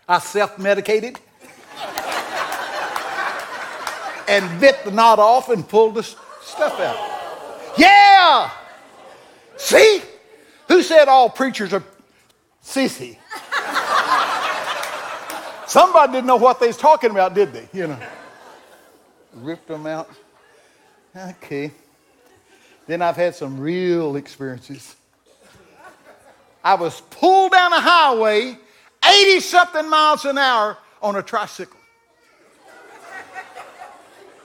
[0.08, 1.20] I self medicated
[4.28, 7.19] and bit the knot off and pulled the stuff out.
[7.78, 8.52] Yeah!
[9.58, 10.02] See?
[10.68, 11.84] Who said all preachers are
[12.64, 13.18] sissy?
[15.68, 17.68] Somebody didn't know what they was talking about, did they?
[17.74, 18.00] You know.
[19.34, 20.10] Ripped them out.
[21.16, 21.72] Okay.
[22.88, 24.96] Then I've had some real experiences.
[26.64, 28.58] I was pulled down a highway
[29.06, 31.79] 80 something miles an hour on a tricycle.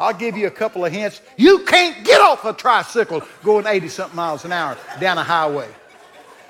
[0.00, 1.20] I'll give you a couple of hints.
[1.36, 5.68] You can't get off a tricycle going 80 something miles an hour down a highway.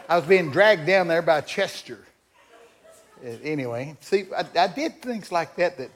[0.09, 1.99] I was being dragged down there by Chester.
[3.25, 5.91] Uh, Anyway, see, I, I did things like that that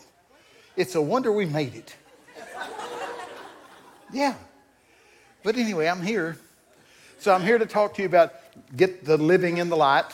[0.76, 1.94] it's a wonder we made it.
[4.12, 4.34] Yeah.
[5.42, 6.38] But anyway, I'm here.
[7.18, 8.34] So I'm here to talk to you about
[8.76, 10.06] get the living in the light.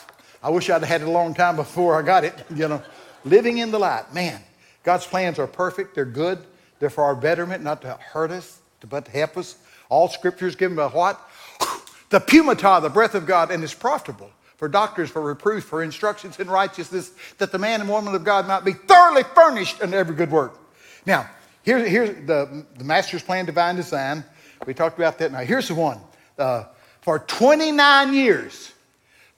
[0.43, 2.83] I wish I'd had it a long time before I got it, you know.
[3.25, 4.13] Living in the light.
[4.13, 4.41] Man,
[4.83, 5.95] God's plans are perfect.
[5.95, 6.45] They're good.
[6.79, 9.57] They're for our betterment, not to hurt us, but to help us.
[9.89, 11.21] All scripture is given by what?
[12.11, 16.39] The pneumata, the breath of God, and is profitable for doctors, for reproof, for instructions
[16.39, 20.15] in righteousness, that the man and woman of God might be thoroughly furnished in every
[20.15, 20.59] good work.
[21.07, 21.29] Now,
[21.65, 24.25] here, here's the, the master's plan, divine design.
[24.65, 25.33] We talked about that.
[25.33, 25.99] Now, here's the one.
[26.39, 26.65] Uh,
[27.01, 28.73] for 29 years,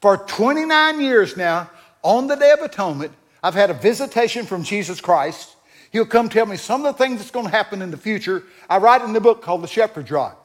[0.00, 1.70] for 29 years now,
[2.02, 5.55] on the Day of Atonement, I've had a visitation from Jesus Christ.
[5.96, 8.42] He'll come tell me some of the things that's going to happen in the future.
[8.68, 10.36] I write in the book called The Shepherd's Rod.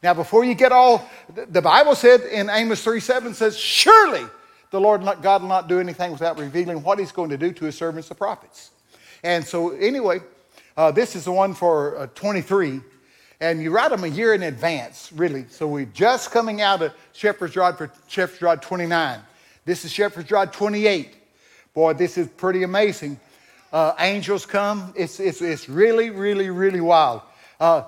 [0.00, 4.24] Now, before you get all, the Bible said in Amos 3 7 says, Surely
[4.70, 7.64] the Lord God will not do anything without revealing what he's going to do to
[7.64, 8.70] his servants, the prophets.
[9.24, 10.20] And so, anyway,
[10.76, 12.80] uh, this is the one for uh, 23.
[13.40, 15.46] And you write them a year in advance, really.
[15.48, 19.18] So we're just coming out of Shepherd's Rod for Shepherd's Rod 29.
[19.64, 21.16] This is Shepherd's Rod 28.
[21.74, 23.18] Boy, this is pretty amazing.
[23.72, 24.92] Uh, angels come.
[24.96, 27.22] It's, it's, it's really, really, really wild.
[27.58, 27.84] Uh,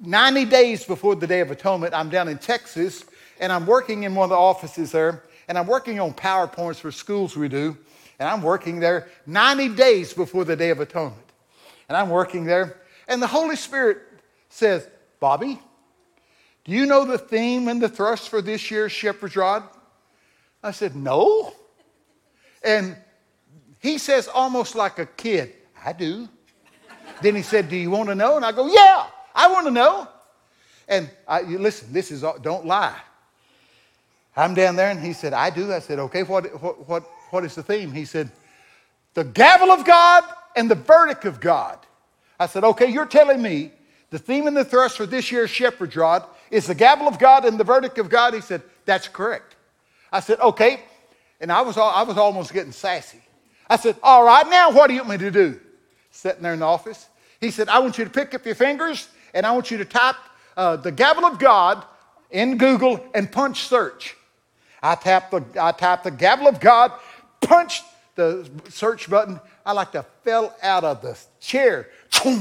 [0.00, 3.04] 90 days before the Day of Atonement, I'm down in Texas
[3.38, 6.90] and I'm working in one of the offices there and I'm working on PowerPoints for
[6.90, 7.76] schools we do.
[8.18, 11.22] And I'm working there 90 days before the Day of Atonement.
[11.88, 13.98] And I'm working there and the Holy Spirit
[14.48, 14.88] says,
[15.20, 15.60] Bobby,
[16.64, 19.64] do you know the theme and the thrust for this year's Shepherd's Rod?
[20.62, 21.52] I said, No.
[22.64, 22.96] And
[23.82, 25.52] he says, almost like a kid,
[25.84, 26.28] I do.
[27.20, 28.36] then he said, Do you want to know?
[28.36, 30.06] And I go, Yeah, I want to know.
[30.88, 32.98] And I, listen, this is, all- don't lie.
[34.36, 35.72] I'm down there, and he said, I do.
[35.72, 37.90] I said, Okay, what, what, what, what is the theme?
[37.92, 38.30] He said,
[39.14, 40.22] The gavel of God
[40.54, 41.78] and the verdict of God.
[42.38, 43.72] I said, Okay, you're telling me
[44.10, 47.44] the theme and the thrust for this year's Shepherd's Rod is the gavel of God
[47.46, 48.32] and the verdict of God?
[48.32, 49.56] He said, That's correct.
[50.12, 50.84] I said, Okay.
[51.40, 53.20] And I was, I was almost getting sassy.
[53.68, 55.60] I said, All right, now what do you want me to do?
[56.10, 57.08] Sitting there in the office.
[57.40, 59.84] He said, I want you to pick up your fingers and I want you to
[59.84, 60.16] type
[60.56, 61.84] uh, the gavel of God
[62.30, 64.16] in Google and punch search.
[64.82, 66.92] I tapped the, I typed the gavel of God,
[67.40, 69.40] punched the search button.
[69.64, 71.88] I like to fell out of the chair,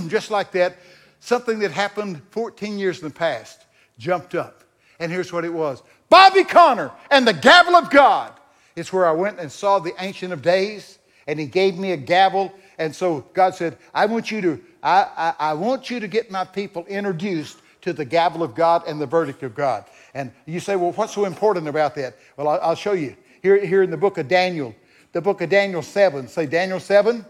[0.08, 0.78] just like that.
[1.20, 3.66] Something that happened 14 years in the past
[3.98, 4.64] jumped up.
[5.00, 8.34] And here's what it was Bobby Conner and the gavel of God.
[8.76, 11.98] It's where I went and saw the Ancient of Days, and he gave me a
[11.98, 12.54] gavel.
[12.78, 15.08] And so God said, I want you to, I,
[15.40, 19.00] I, I want you to get my people introduced to the gavel of God and
[19.02, 19.86] the verdict of God.
[20.14, 22.16] And you say, well, what's so important about that?
[22.38, 23.16] Well, I'll, I'll show you.
[23.42, 24.76] Here, here in the book of Daniel,
[25.14, 26.28] the book of Daniel 7.
[26.28, 27.26] Say Daniel 7.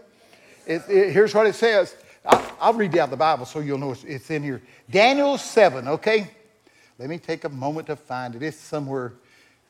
[0.66, 1.96] It, it- here's what it says.
[2.24, 4.62] I'll, I'll read out the Bible so you'll know it's, it's in here.
[4.90, 6.30] Daniel 7, okay?
[6.98, 8.42] Let me take a moment to find it.
[8.42, 9.14] It's somewhere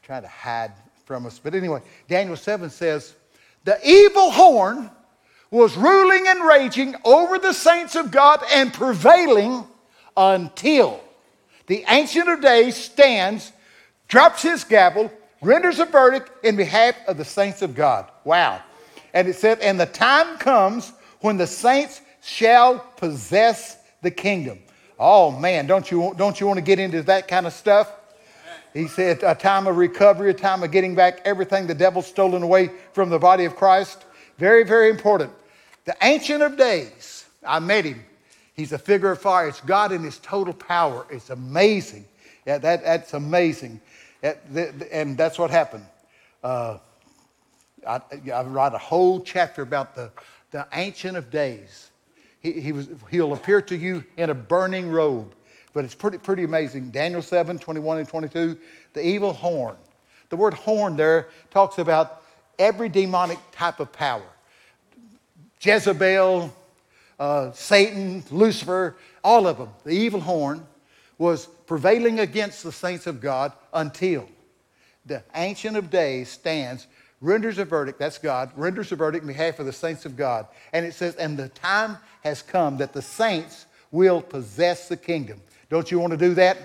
[0.03, 0.73] trying to hide
[1.07, 1.39] from us.
[1.39, 3.15] But anyway, Daniel 7 says,
[3.65, 4.91] The evil horn
[5.51, 9.65] was ruling and raging over the saints of God and prevailing
[10.17, 11.03] until
[11.67, 13.53] the Ancient of Days stands,
[14.09, 18.11] drops his gavel, renders a verdict in behalf of the saints of God.
[18.25, 18.63] Wow.
[19.15, 24.59] And it said, And the time comes when the saints shall possess the kingdom.
[24.99, 27.93] Oh man, don't you, don't you want to get into that kind of stuff?
[28.73, 32.43] He said, a time of recovery, a time of getting back everything the devil's stolen
[32.43, 34.05] away from the body of Christ.
[34.39, 35.31] Very, very important.
[35.85, 38.03] The Ancient of Days, I met him.
[38.55, 39.49] He's a figure of fire.
[39.49, 41.07] It's God in his total power.
[41.11, 42.07] It's amazing.
[42.47, 43.81] Yeah, that, that's amazing.
[44.23, 45.85] And that's what happened.
[46.43, 46.79] Uh,
[47.87, 48.01] I,
[48.33, 50.11] I write a whole chapter about the,
[50.51, 51.91] the Ancient of Days.
[52.41, 55.35] He, he was, he'll appear to you in a burning robe.
[55.73, 56.91] But it's pretty, pretty amazing.
[56.91, 58.59] Daniel 7, 21 and 22,
[58.93, 59.77] the evil horn.
[60.29, 62.23] The word horn there talks about
[62.59, 64.23] every demonic type of power.
[65.61, 66.53] Jezebel,
[67.19, 69.69] uh, Satan, Lucifer, all of them.
[69.85, 70.67] The evil horn
[71.19, 74.29] was prevailing against the saints of God until
[75.07, 76.87] the Ancient of Days stands,
[77.21, 80.47] renders a verdict, that's God, renders a verdict in behalf of the saints of God.
[80.73, 85.41] And it says, and the time has come that the saints will possess the kingdom.
[85.73, 86.59] Don't you want to do that?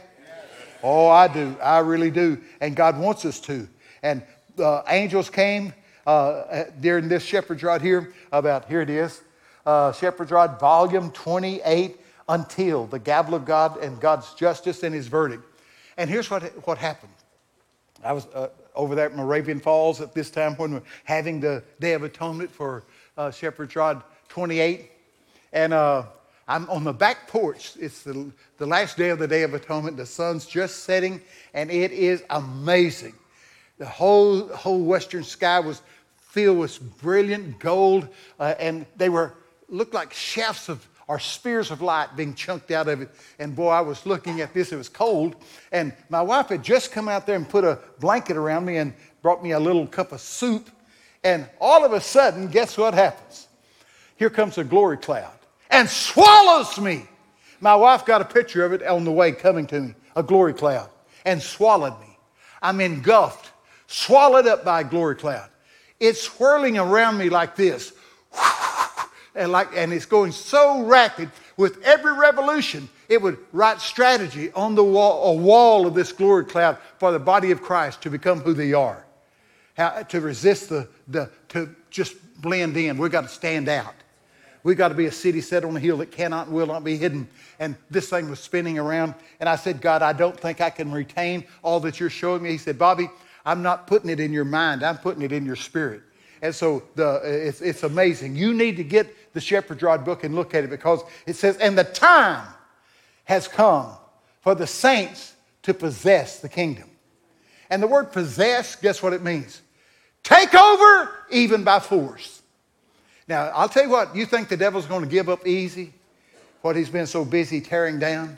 [0.84, 1.56] Oh, I do.
[1.64, 2.42] I really do.
[2.60, 3.66] And God wants us to.
[4.04, 4.22] And
[4.58, 5.74] the angels came
[6.06, 9.22] uh, during this shepherd's rod here about, here it is,
[9.66, 15.08] uh, shepherd's rod, volume 28, until the gavel of God and God's justice and his
[15.08, 15.46] verdict.
[15.96, 17.14] And here's what, what happened.
[18.04, 21.40] I was uh, over there at Moravian Falls at this time when we we're having
[21.40, 22.84] the Day of Atonement for
[23.18, 24.92] uh, Shepherd's Rod 28.
[25.54, 26.04] And uh,
[26.48, 27.74] I'm on the back porch.
[27.78, 29.98] It's the, the last day of the Day of Atonement.
[29.98, 31.22] The sun's just setting,
[31.54, 33.14] and it is amazing.
[33.78, 35.82] The whole, whole western sky was
[36.16, 38.08] filled with brilliant gold,
[38.40, 39.34] uh, and they were
[39.68, 43.10] looked like shafts of or spears of light being chunked out of it.
[43.40, 45.38] And boy, I was looking at this, it was cold.
[45.72, 48.94] And my wife had just come out there and put a blanket around me and
[49.22, 50.70] brought me a little cup of soup.
[51.24, 53.48] And all of a sudden, guess what happens?
[54.18, 55.37] Here comes a glory cloud
[55.70, 57.08] and swallows me.
[57.60, 60.54] My wife got a picture of it on the way coming to me, a glory
[60.54, 60.90] cloud,
[61.26, 62.18] and swallowed me.
[62.62, 63.52] I'm engulfed,
[63.88, 65.50] swallowed up by a glory cloud.
[66.00, 67.94] It's swirling around me like this
[69.36, 74.76] and, like, and it's going so rapid with every revolution, it would write strategy on
[74.76, 78.42] the wall, a wall of this glory cloud for the body of Christ to become
[78.42, 79.04] who they are.
[79.76, 82.98] How, to resist the, the, to just blend in.
[82.98, 83.94] We've got to stand out.
[84.68, 86.84] We've got to be a city set on a hill that cannot and will not
[86.84, 87.30] be hidden.
[87.58, 89.14] And this thing was spinning around.
[89.40, 92.50] And I said, God, I don't think I can retain all that you're showing me.
[92.50, 93.10] He said, Bobby,
[93.46, 96.02] I'm not putting it in your mind, I'm putting it in your spirit.
[96.42, 98.36] And so the, it's, it's amazing.
[98.36, 101.56] You need to get the Shepherd's Rod book and look at it because it says,
[101.56, 102.46] And the time
[103.24, 103.94] has come
[104.42, 106.90] for the saints to possess the kingdom.
[107.70, 109.62] And the word possess, guess what it means?
[110.24, 112.38] Take over even by force.
[113.28, 115.94] Now, I'll tell you what, you think the devil's going to give up easy?
[116.62, 118.38] What he's been so busy tearing down?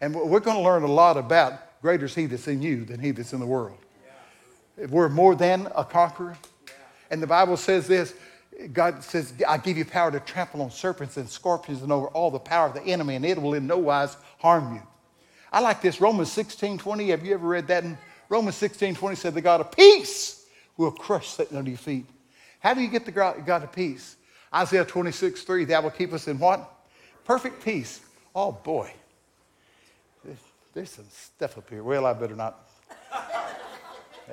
[0.00, 3.00] And we're going to learn a lot about greater is he that's in you than
[3.00, 3.78] he that's in the world.
[4.76, 6.36] We're more than a conqueror.
[7.10, 8.14] And the Bible says this
[8.72, 12.30] God says, I give you power to trample on serpents and scorpions and over all
[12.30, 14.82] the power of the enemy, and it will in no wise harm you.
[15.52, 16.00] I like this.
[16.00, 17.08] Romans 16 20.
[17.08, 17.84] Have you ever read that?
[17.84, 22.06] In Romans 16 20 said, The God of peace will crush Satan under your feet.
[22.62, 24.16] How do you get the God of peace?
[24.54, 25.64] Isaiah 26 3.
[25.64, 26.72] That will keep us in what?
[27.24, 28.00] Perfect peace.
[28.34, 28.92] Oh, boy.
[30.72, 31.82] There's, some stuff up here.
[31.82, 32.66] Well, I better not.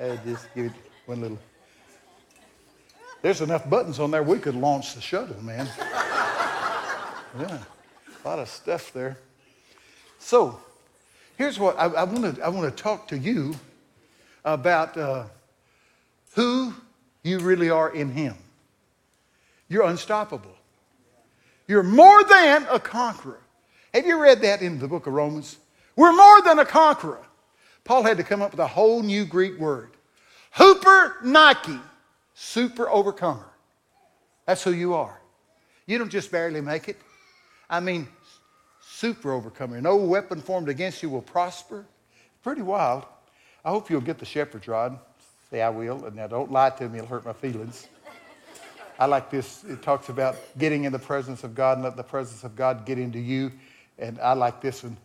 [0.00, 0.72] I just give it
[1.04, 1.38] one little.
[3.20, 5.68] There's enough buttons on there we could launch the shuttle, man.
[7.38, 7.58] yeah,
[8.24, 9.18] a lot of stuff there.
[10.18, 10.58] So,
[11.36, 13.54] here's what I, I want to I want to talk to you
[14.42, 15.24] about uh,
[16.34, 16.72] who
[17.22, 18.34] you really are in Him.
[19.68, 20.56] You're unstoppable.
[21.68, 23.40] You're more than a conqueror.
[23.94, 25.56] Have you read that in the book of Romans?
[25.96, 27.24] We're more than a conqueror.
[27.84, 29.90] Paul had to come up with a whole new Greek word.
[30.52, 31.78] Hooper Nike
[32.34, 33.46] super overcomer.
[34.46, 35.20] That's who you are.
[35.86, 36.96] You don't just barely make it.
[37.68, 38.08] I mean,
[38.80, 39.80] super overcomer.
[39.80, 41.84] No weapon formed against you will prosper.
[42.42, 43.04] Pretty wild.
[43.64, 44.98] I hope you'll get the shepherd's rod.
[45.50, 46.04] Say, I will.
[46.04, 47.88] And now don't lie to me, it'll hurt my feelings.
[48.98, 49.64] I like this.
[49.64, 52.84] It talks about getting in the presence of God and let the presence of God
[52.84, 53.50] get into you.
[53.98, 54.96] And I like this one.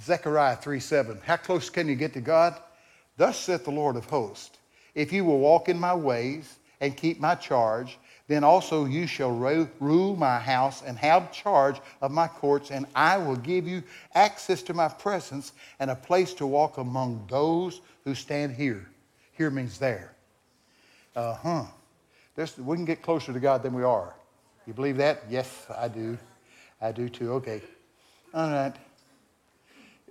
[0.00, 1.20] Zechariah 3 7.
[1.24, 2.56] How close can you get to God?
[3.16, 4.58] Thus saith the Lord of hosts,
[4.94, 9.30] if you will walk in my ways and keep my charge, then also you shall
[9.30, 13.82] rule my house and have charge of my courts, and I will give you
[14.14, 18.88] access to my presence and a place to walk among those who stand here.
[19.36, 20.14] Here means there.
[21.14, 21.64] Uh huh.
[22.34, 24.14] This, we can get closer to God than we are.
[24.66, 25.24] You believe that?
[25.30, 26.18] Yes, I do.
[26.80, 27.32] I do too.
[27.34, 27.62] Okay.
[28.34, 28.74] All right.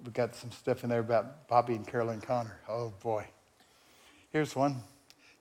[0.03, 2.59] We got some stuff in there about Bobby and Carolyn Conner.
[2.69, 3.25] Oh boy.
[4.31, 4.77] Here's one.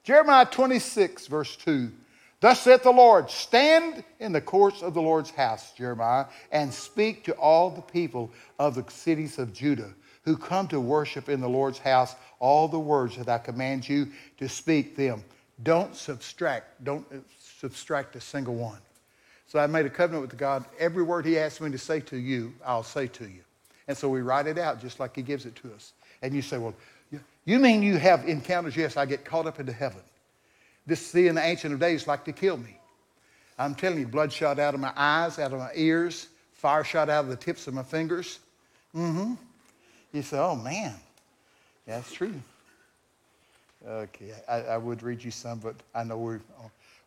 [0.02, 1.90] Jeremiah 26, verse 2.
[2.40, 7.24] Thus saith the Lord, stand in the courts of the Lord's house, Jeremiah, and speak
[7.24, 9.94] to all the people of the cities of Judah
[10.24, 14.08] who come to worship in the Lord's house all the words that I command you
[14.38, 15.22] to speak them.
[15.62, 17.06] Don't subtract, don't
[17.38, 18.78] subtract a single one.
[19.46, 20.64] So I made a covenant with God.
[20.78, 23.40] Every word he asked me to say to you, I'll say to you.
[23.86, 25.92] And so we write it out just like he gives it to us.
[26.22, 26.74] And you say, well,
[27.44, 28.76] you mean you have encounters?
[28.76, 30.00] Yes, I get caught up into heaven.
[30.86, 32.78] This sea in the Ancient of Days like to kill me.
[33.58, 37.08] I'm telling you, blood shot out of my eyes, out of my ears, fire shot
[37.08, 38.40] out of the tips of my fingers.
[38.94, 39.34] Mm-hmm.
[40.14, 40.94] You say, oh man,
[41.88, 42.34] yeah, that's true.
[43.84, 46.40] Okay, I, I, would read you some, but I know we're.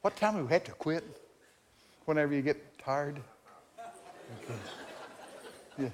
[0.01, 1.05] What time do we have to quit?
[2.03, 3.17] Whenever you get tired.
[4.43, 4.59] Okay.
[5.79, 5.89] Yeah.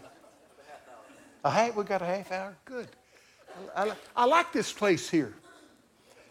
[1.44, 2.56] A half, we got a half hour.
[2.66, 2.88] Good.
[3.76, 5.36] I, I like this place here.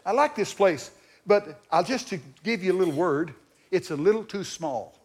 [0.05, 0.91] I like this place,
[1.25, 3.33] but I'll just to give you a little word.
[3.71, 4.99] It's a little too small.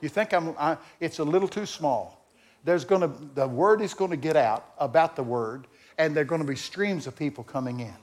[0.00, 0.54] You think I'm?
[0.58, 2.23] I, it's a little too small.
[2.64, 5.66] There's going to the word is going to get out about the word,
[5.98, 7.94] and there are going to be streams of people coming in.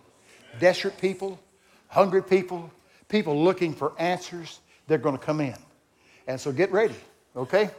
[0.59, 1.39] Desperate people,
[1.87, 2.69] hungry people,
[3.09, 4.59] people looking for answers.
[4.87, 5.57] They're going to come in,
[6.27, 6.95] and so get ready.
[7.35, 7.69] Okay,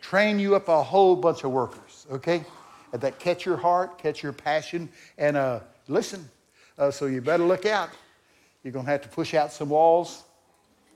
[0.00, 2.06] train you up a whole bunch of workers.
[2.10, 2.44] Okay,
[2.92, 6.28] that catch your heart, catch your passion, and uh, listen.
[6.78, 7.90] Uh, so you better look out.
[8.62, 10.22] You're going to have to push out some walls.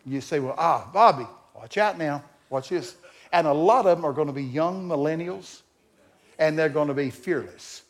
[0.05, 2.23] You say, well, ah, Bobby, watch out now.
[2.51, 2.97] Watch this.
[3.33, 5.63] And a lot of them are going to be young millennials,
[6.39, 7.83] and they're going to be fearless.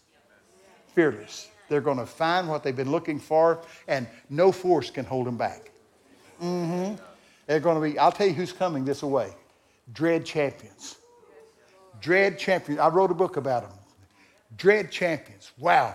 [0.95, 1.51] Fearless.
[1.69, 5.37] They're going to find what they've been looking for, and no force can hold them
[5.37, 5.71] back.
[6.43, 6.95] Mm-hmm.
[7.47, 9.33] They're going to be, I'll tell you who's coming this way
[9.93, 10.97] Dread Champions.
[12.01, 12.81] Dread Champions.
[12.81, 13.79] I wrote a book about them.
[14.57, 15.53] Dread Champions.
[15.59, 15.95] Wow.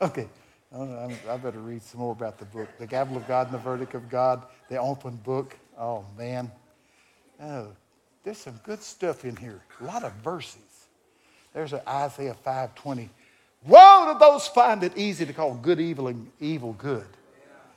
[0.00, 0.28] Okay.
[0.74, 2.68] I better read some more about the book.
[2.78, 5.56] The Gavel of God and the Verdict of God, the open book.
[5.78, 6.50] Oh, man.
[7.42, 7.68] Oh,
[8.24, 9.60] there's some good stuff in here.
[9.80, 10.86] A lot of verses.
[11.52, 13.08] There's an Isaiah 5.20.
[13.66, 17.06] Woe to those find it easy to call good evil and evil good.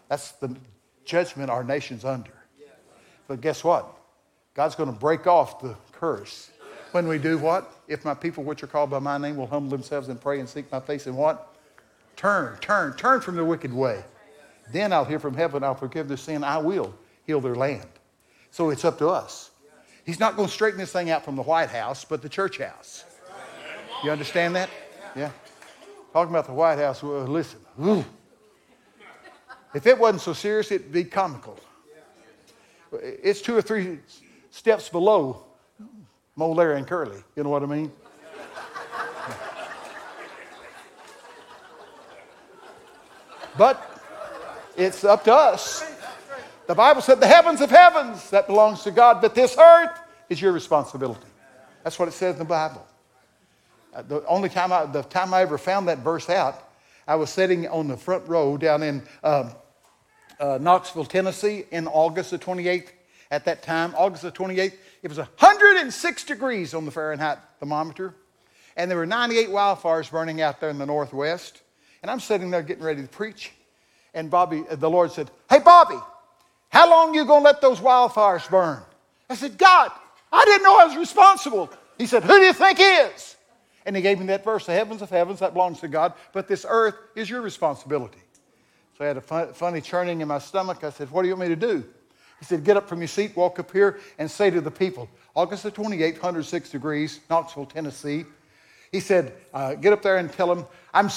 [0.09, 0.55] That's the
[1.03, 2.31] judgment our nation's under.
[3.27, 3.87] But guess what?
[4.53, 6.51] God's going to break off the curse.
[6.91, 7.71] When we do what?
[7.87, 10.47] If my people which are called by my name will humble themselves and pray and
[10.47, 11.55] seek my face and what?
[12.15, 14.01] Turn, turn, turn from the wicked way.
[14.71, 16.93] Then I'll hear from heaven, I'll forgive their sin, I will
[17.27, 17.87] heal their land.
[18.51, 19.51] So it's up to us.
[20.05, 22.59] He's not going to straighten this thing out from the White House, but the church
[22.59, 23.05] house.
[24.03, 24.69] You understand that?
[25.15, 25.31] Yeah.
[26.13, 27.59] Talking about the White House, well, listen.
[27.83, 28.05] Ooh.
[29.73, 31.59] If it wasn't so serious, it'd be comical.
[32.93, 33.99] It's two or three
[34.51, 35.43] steps below
[36.35, 37.21] Moe, Larry, and Curly.
[37.35, 37.91] You know what I mean?
[43.57, 44.01] But
[44.75, 45.94] it's up to us.
[46.67, 49.99] The Bible said the heavens of heavens, that belongs to God, but this earth
[50.29, 51.27] is your responsibility.
[51.83, 52.85] That's what it says in the Bible.
[53.93, 56.69] Uh, the only time I, the time I ever found that verse out,
[57.07, 59.51] I was sitting on the front row down in um,
[60.39, 62.89] uh, Knoxville, Tennessee, in August the 28th.
[63.29, 68.15] At that time, August the 28th, it was 106 degrees on the Fahrenheit thermometer,
[68.75, 71.61] and there were 98 wildfires burning out there in the northwest.
[72.01, 73.51] And I'm sitting there getting ready to preach.
[74.13, 75.97] And Bobby, uh, the Lord said, Hey, Bobby,
[76.69, 78.81] how long you going to let those wildfires burn?
[79.29, 79.91] I said, God,
[80.31, 81.69] I didn't know I was responsible.
[81.97, 83.35] He said, Who do you think is?
[83.85, 86.47] And he gave me that verse, the heavens of heavens, that belongs to God, but
[86.47, 88.19] this earth is your responsibility.
[88.97, 90.83] So I had a fun, funny churning in my stomach.
[90.83, 91.83] I said, What do you want me to do?
[92.39, 95.09] He said, Get up from your seat, walk up here, and say to the people,
[95.35, 98.25] August the 28th, 106 degrees, Knoxville, Tennessee.
[98.91, 101.09] He said, uh, Get up there and tell them, I'm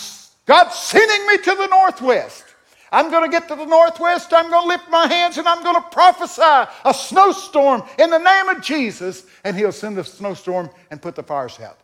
[0.46, 2.44] God's sending me to the northwest.
[2.91, 4.32] I'm going to get to the northwest.
[4.32, 8.18] I'm going to lift my hands and I'm going to prophesy a snowstorm in the
[8.18, 9.26] name of Jesus.
[9.45, 11.78] And He'll send the snowstorm and put the fires out.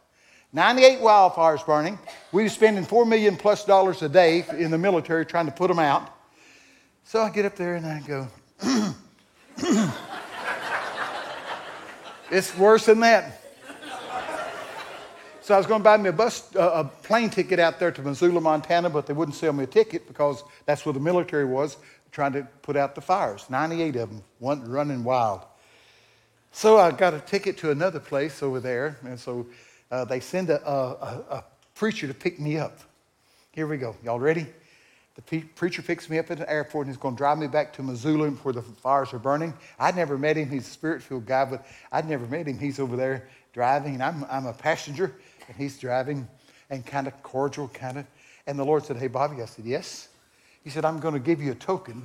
[0.53, 1.99] 98 wildfires burning.
[2.33, 5.69] We were spending 4 million plus dollars a day in the military trying to put
[5.69, 6.11] them out.
[7.03, 8.29] So I get up there and I go,
[12.31, 13.44] it's worse than that.
[15.45, 17.93] So I was going to buy me a bus, uh, a plane ticket out there
[17.93, 21.45] to Missoula, Montana, but they wouldn't sell me a ticket because that's where the military
[21.45, 21.77] was
[22.13, 23.45] trying to put out the fires.
[23.51, 25.43] 98 of them, one running wild.
[26.51, 29.47] So I got a ticket to another place over there, and so
[29.91, 32.79] uh, they send a, a, a, preacher to pick me up.
[33.53, 33.95] Here we go.
[34.03, 34.47] Y'all ready?
[35.17, 37.49] The pe- preacher picks me up at the airport and he's going to drive me
[37.49, 39.53] back to Missoula where the fires are burning.
[39.79, 40.49] I'd never met him.
[40.49, 42.59] He's a spirit filled guy, but I'd never met him.
[42.59, 45.15] He's over there driving, and I'm, I'm a passenger
[45.49, 46.29] and he's driving
[46.71, 48.07] and kind of cordial, kind of.
[48.47, 49.43] And the Lord said, Hey, Bobby.
[49.43, 50.09] I said, Yes.
[50.63, 52.03] He said, I'm going to give you a token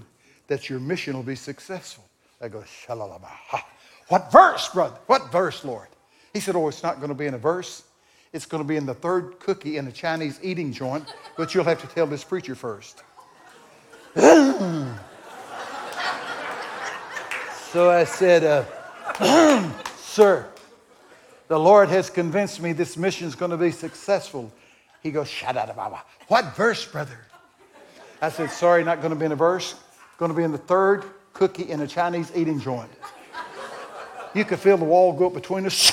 [0.48, 2.04] that your mission will be successful.
[2.42, 3.62] I go, Shalalabaha.
[4.10, 4.98] What verse, brother?
[5.08, 5.88] What verse, Lord?
[6.34, 7.84] He said, Oh, it's not going to be in a verse.
[8.32, 11.64] It's going to be in the third cookie in a Chinese eating joint, but you'll
[11.64, 13.02] have to tell this preacher first.
[14.16, 14.94] so
[17.90, 18.66] I said, uh,
[19.98, 20.48] Sir,
[21.50, 24.54] the Lord has convinced me this mission is going to be successful.
[25.04, 26.04] He goes, "Shut Baba.
[26.28, 27.20] What verse, brother?
[28.22, 29.76] I said, Sorry, not going to be in a verse.
[30.18, 32.91] Going to be in the third cookie in a Chinese eating joint.
[34.34, 35.91] You could feel the wall go up between us.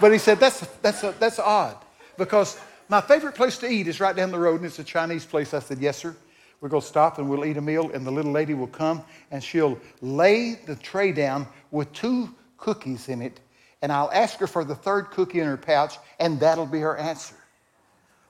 [0.00, 1.76] but he said, That's, that's, that's odd
[2.18, 5.24] because my favorite place to eat is right down the road and it's a Chinese
[5.24, 5.54] place.
[5.54, 6.14] I said, Yes, sir.
[6.60, 9.02] We're going to stop and we'll eat a meal, and the little lady will come
[9.30, 13.40] and she'll lay the tray down with two cookies in it,
[13.82, 16.96] and I'll ask her for the third cookie in her pouch, and that'll be her
[16.96, 17.34] answer.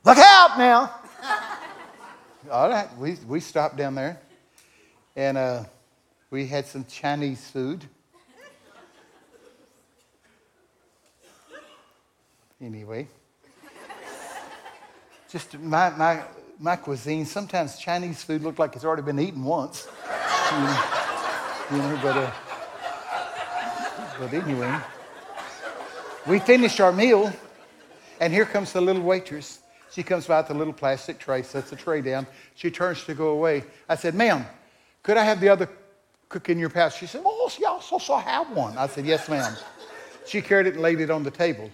[0.04, 0.94] Look out now!
[2.50, 4.18] All right, we, we stopped down there
[5.14, 5.64] and uh,
[6.30, 7.84] we had some Chinese food.
[12.62, 13.08] Anyway,
[15.30, 16.22] just my, my,
[16.58, 19.88] my cuisine, sometimes Chinese food looks like it's already been eaten once.
[21.70, 22.14] You know, but.
[22.16, 22.49] know
[24.20, 24.78] but anyway,
[26.26, 27.32] we finished our meal,
[28.20, 29.60] and here comes the little waitress.
[29.90, 32.26] She comes by with little plastic tray, sets the tray down.
[32.54, 33.64] She turns to go away.
[33.88, 34.44] I said, Ma'am,
[35.02, 35.70] could I have the other
[36.28, 36.98] cook in your pouch?
[36.98, 38.76] She said, Oh, yes, also have one.
[38.76, 39.56] I said, Yes, ma'am.
[40.26, 41.70] She carried it and laid it on the table.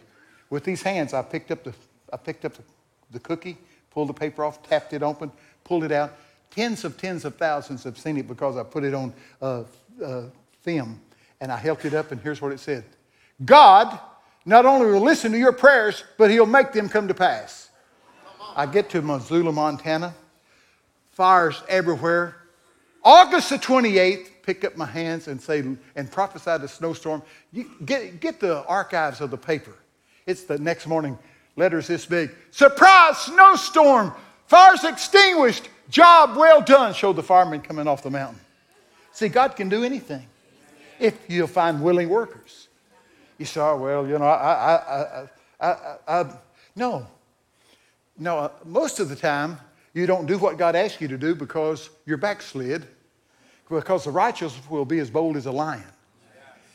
[0.49, 1.75] With these hands, I picked up the,
[2.13, 2.63] I picked up the,
[3.11, 3.59] the cookie,
[3.91, 5.33] pulled the paper off, tapped it open,
[5.65, 6.17] pulled it out.
[6.53, 9.65] Tens of tens of thousands have seen it because I put it on uh,
[10.03, 10.23] uh,
[10.63, 11.01] film.
[11.41, 12.85] And I held it up, and here's what it said
[13.45, 13.99] God
[14.47, 17.69] not only will listen to your prayers, but he'll make them come to pass.
[18.55, 20.15] I get to Missoula, Montana,
[21.11, 22.37] fires everywhere.
[23.03, 25.65] August the 28th, pick up my hands and say,
[25.97, 27.23] and prophesy the snowstorm.
[27.53, 29.75] You get, get the archives of the paper.
[30.27, 31.19] It's the next morning,
[31.57, 32.31] letters this big.
[32.53, 34.13] Surprise, snowstorm,
[34.47, 36.95] fires extinguished, job well done.
[36.95, 38.41] Showed the firemen coming off the mountain.
[39.13, 40.27] See, God can do anything
[40.99, 42.69] if you'll find willing workers.
[43.39, 45.27] You say, oh, well, you know, I,
[45.61, 46.33] I, I, I,
[46.75, 47.07] no.
[48.19, 49.59] No, uh, most of the time,
[49.93, 52.87] you don't do what God asks you to do because you're backslid,
[53.69, 55.83] because the righteous will be as bold as a lion.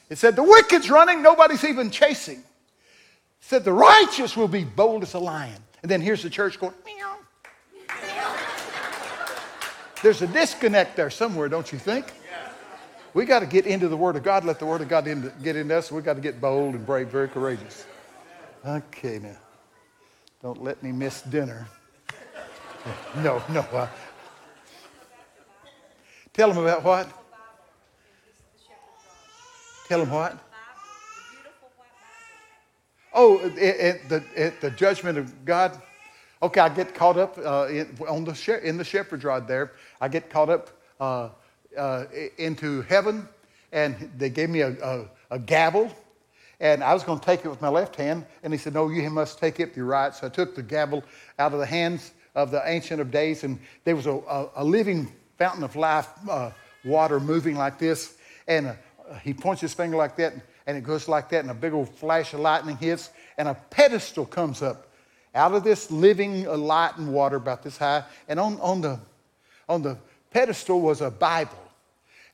[0.09, 2.39] It said, the wicked's running, nobody's even chasing.
[2.39, 2.43] It
[3.39, 5.63] said, the righteous will be bold as a lion.
[5.81, 7.17] And then here's the church going, meow.
[10.03, 12.11] There's a disconnect there somewhere, don't you think?
[13.13, 15.31] We got to get into the Word of God, let the Word of God in,
[15.43, 15.91] get into us.
[15.91, 17.85] We got to get bold and brave, very courageous.
[18.65, 19.35] Okay, now.
[20.41, 21.67] Don't let me miss dinner.
[23.17, 23.89] No, no.
[26.33, 27.07] Tell them about what?
[29.87, 30.35] Tell them what?
[33.13, 35.79] Oh, the, the judgment of God.
[36.41, 39.73] Okay, I get caught up uh, in, on the in the shepherd's rod there.
[39.99, 41.29] I get caught up uh,
[41.77, 42.05] uh,
[42.37, 43.27] into heaven,
[43.71, 45.91] and they gave me a, a, a gavel,
[46.59, 48.89] and I was going to take it with my left hand, and he said, No,
[48.89, 50.13] you must take it with your right.
[50.13, 51.03] So I took the gavel
[51.39, 55.11] out of the hands of the Ancient of Days, and there was a, a, living
[55.37, 56.51] fountain of life, uh,
[56.85, 58.17] water moving like this,
[58.47, 58.73] and uh,
[59.23, 60.33] he points his finger like that,
[60.67, 63.55] and it goes like that, and a big old flash of lightning hits, and a
[63.69, 64.87] pedestal comes up
[65.33, 68.99] out of this living uh, light and water about this high, and on, on, the,
[69.67, 69.97] on the
[70.31, 71.57] pedestal was a Bible.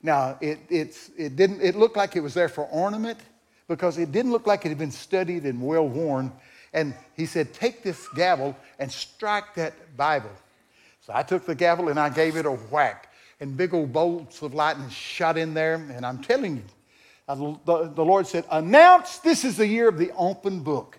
[0.02, 3.18] Now, it, it's, it, didn't, it looked like it was there for ornament
[3.66, 6.32] because it didn't look like it had been studied and well worn.
[6.72, 10.30] And he said, Take this gavel and strike that Bible.
[11.00, 13.12] So I took the gavel and I gave it a whack.
[13.40, 15.74] And big old bolts of lightning shot in there.
[15.74, 16.64] And I'm telling you,
[17.28, 20.98] the, the Lord said, Announce this is the year of the open book.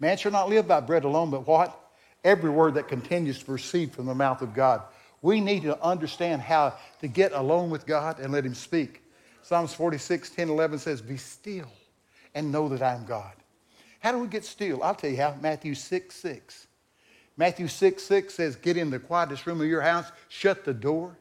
[0.00, 1.78] Man shall not live by bread alone, but what?
[2.24, 4.82] Every word that continues to proceed from the mouth of God.
[5.22, 9.02] We need to understand how to get alone with God and let Him speak.
[9.42, 11.70] Psalms 46, 10, 11 says, Be still
[12.34, 13.32] and know that I am God.
[14.00, 14.82] How do we get still?
[14.82, 15.36] I'll tell you how.
[15.40, 16.66] Matthew 6, 6.
[17.36, 21.16] Matthew 6, 6 says, Get in the quietest room of your house, shut the door,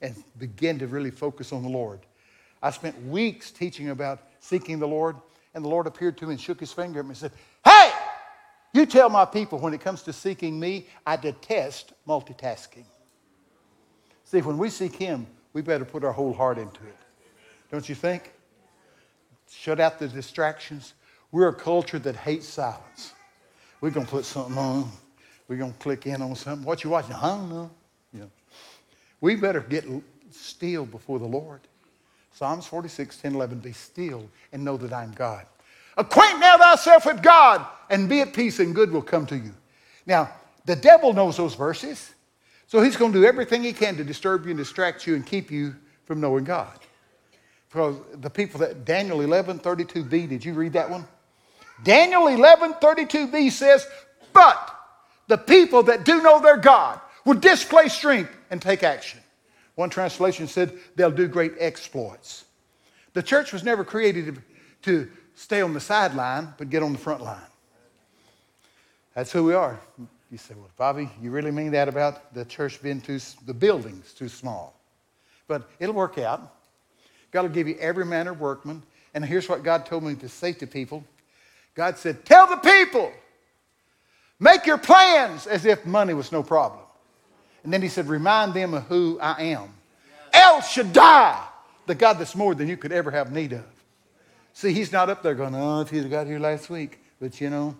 [0.00, 2.00] and begin to really focus on the Lord.
[2.62, 5.16] I spent weeks teaching about seeking the Lord,
[5.54, 7.32] and the Lord appeared to me and shook his finger at me and said,
[7.64, 7.90] Hey,
[8.72, 12.84] you tell my people when it comes to seeking me, I detest multitasking.
[14.32, 16.96] See, when we seek Him, we better put our whole heart into it.
[17.70, 18.32] Don't you think?
[19.50, 20.94] Shut out the distractions.
[21.32, 23.12] We're a culture that hates silence.
[23.82, 24.90] We're going to put something on.
[25.48, 26.64] We're going to click in on something.
[26.64, 27.12] What you watching?
[27.12, 27.70] I don't know.
[28.14, 28.30] Know.
[29.20, 29.84] We better get
[30.30, 31.60] still before the Lord.
[32.32, 33.58] Psalms 46, 10, 11.
[33.58, 35.44] Be still and know that I'm God.
[35.98, 39.52] Acquaint now thyself with God and be at peace, and good will come to you.
[40.06, 40.30] Now,
[40.64, 42.14] the devil knows those verses.
[42.72, 45.26] So he's going to do everything he can to disturb you and distract you and
[45.26, 46.72] keep you from knowing God.
[47.68, 51.06] Because the people that Daniel 11 32b, did you read that one?
[51.84, 53.86] Daniel 11 32b says,
[54.32, 54.74] But
[55.28, 59.20] the people that do know their God will display strength and take action.
[59.74, 62.46] One translation said they'll do great exploits.
[63.12, 64.42] The church was never created
[64.84, 67.50] to stay on the sideline, but get on the front line.
[69.14, 69.78] That's who we are.
[70.32, 74.14] You say, well, Bobby, you really mean that about the church being too, the buildings
[74.14, 74.74] too small?
[75.46, 76.54] But it'll work out.
[77.30, 78.82] God will give you every manner of workman.
[79.12, 81.04] And here's what God told me to say to people
[81.74, 83.12] God said, Tell the people,
[84.40, 86.80] make your plans as if money was no problem.
[87.62, 89.68] And then he said, Remind them of who I am.
[90.32, 91.44] El Shaddai,
[91.86, 93.66] the God that's more than you could ever have need of.
[94.54, 97.00] See, he's not up there going, Oh, if he'd got here last week.
[97.20, 97.76] But you know,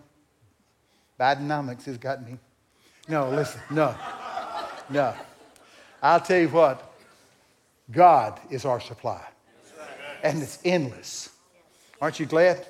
[1.23, 2.37] Bidenomics has got me.
[3.07, 3.95] No, listen, no,
[4.89, 5.13] no.
[6.01, 6.93] I'll tell you what,
[7.89, 9.23] God is our supply.
[10.21, 11.29] And it's endless.
[12.01, 12.67] Aren't you glad?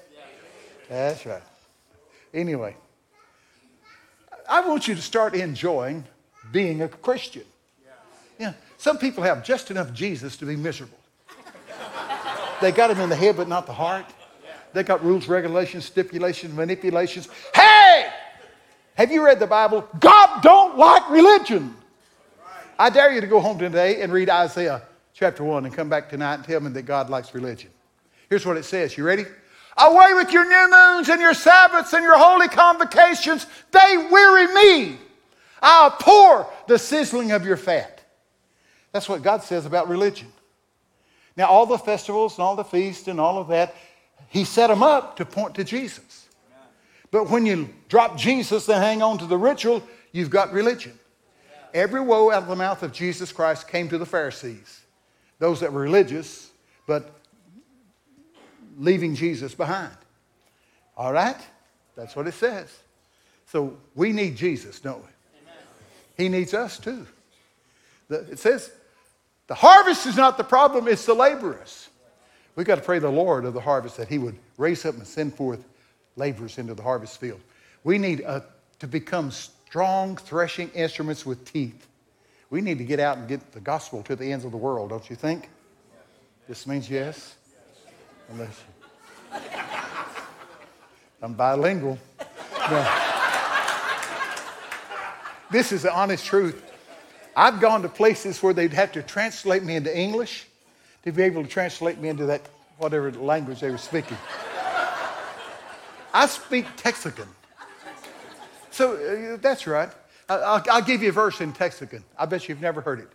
[0.88, 1.42] That's right.
[2.32, 2.76] Anyway,
[4.48, 6.04] I want you to start enjoying
[6.52, 7.46] being a Christian.
[8.38, 8.54] Yeah.
[8.78, 11.00] Some people have just enough Jesus to be miserable.
[12.62, 14.06] They got him in the head, but not the heart.
[14.74, 17.30] They got rules, regulations, stipulations, manipulations.
[17.56, 17.73] Hey!
[18.96, 19.88] Have you read the Bible?
[20.00, 21.76] God don't like religion.
[22.78, 24.84] I dare you to go home today and read Isaiah
[25.14, 27.70] chapter 1 and come back tonight and tell me that God likes religion.
[28.30, 28.98] Here's what it says.
[28.98, 29.26] You ready?
[29.78, 33.48] Away with your new moons and your Sabbaths and your holy convocations.
[33.72, 34.98] They weary me.
[35.62, 38.02] I'll pour the sizzling of your fat.
[38.92, 40.32] That's what God says about religion.
[41.36, 43.74] Now, all the festivals and all the feasts and all of that,
[44.30, 46.23] He set them up to point to Jesus.
[47.14, 49.84] But when you drop Jesus and hang on to the ritual,
[50.14, 50.98] you've got religion.
[51.72, 54.82] Every woe out of the mouth of Jesus Christ came to the Pharisees,
[55.38, 56.50] those that were religious,
[56.88, 57.12] but
[58.80, 59.96] leaving Jesus behind.
[60.98, 61.38] All right?
[61.96, 62.76] That's what it says.
[63.46, 65.12] So we need Jesus, don't we?
[66.18, 67.06] He needs us too.
[68.10, 68.72] It says,
[69.46, 71.90] the harvest is not the problem, it's the laborers.
[72.56, 75.06] We've got to pray the Lord of the harvest that He would raise up and
[75.06, 75.64] send forth
[76.16, 77.42] laborers into the harvest field.
[77.84, 78.42] We need uh,
[78.80, 81.88] to become strong threshing instruments with teeth.
[82.50, 84.90] We need to get out and get the gospel to the ends of the world,
[84.90, 85.50] don't you think?
[86.48, 87.36] This means yes?
[88.30, 88.64] Unless
[91.22, 91.98] I'm bilingual.
[92.70, 93.00] No.
[95.50, 96.62] This is the honest truth.
[97.36, 100.46] I've gone to places where they'd have to translate me into English
[101.04, 102.42] to be able to translate me into that
[102.78, 104.18] whatever language they were speaking.
[106.14, 107.28] I speak Texican.
[108.72, 109.90] So uh, that's right.
[110.30, 112.04] I- I'll, I'll give you a verse in Texican.
[112.18, 113.10] I bet you've never heard it.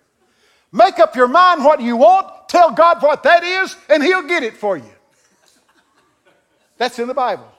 [0.73, 4.43] Make up your mind what you want, tell God what that is, and He'll get
[4.43, 4.91] it for you.
[6.77, 7.51] That's in the Bible.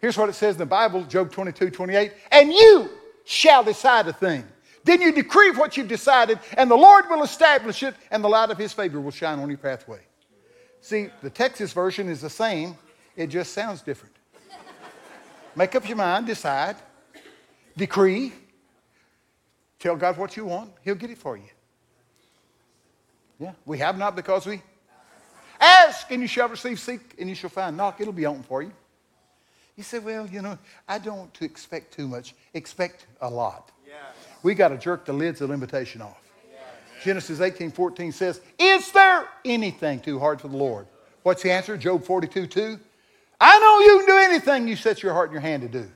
[0.00, 2.12] Here's what it says in the Bible, Job 22, 28.
[2.30, 2.88] And you
[3.24, 4.44] shall decide a thing.
[4.84, 8.50] Then you decree what you've decided, and the Lord will establish it, and the light
[8.50, 10.00] of his favor will shine on your pathway.
[10.80, 12.76] See, the Texas version is the same,
[13.16, 14.14] it just sounds different.
[15.56, 16.76] Make up your mind, decide,
[17.76, 18.32] decree,
[19.78, 21.48] tell God what you want, he'll get it for you.
[23.40, 24.62] Yeah, we have not because we
[25.60, 28.62] ask and you shall receive, seek and you shall find, knock, it'll be open for
[28.62, 28.72] you.
[29.76, 32.34] You say, well, you know, I don't want to expect too much.
[32.52, 33.70] Expect a lot.
[34.42, 36.20] We got to jerk the lids of limitation off.
[37.02, 40.86] Genesis 18, 14 says, Is there anything too hard for the Lord?
[41.22, 41.76] What's the answer?
[41.76, 42.80] Job 42, 2.
[43.40, 45.88] I know you can do anything you set your heart and your hand to do.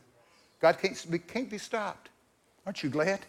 [0.61, 2.09] God can't be, can't be stopped.
[2.65, 3.21] Aren't you glad?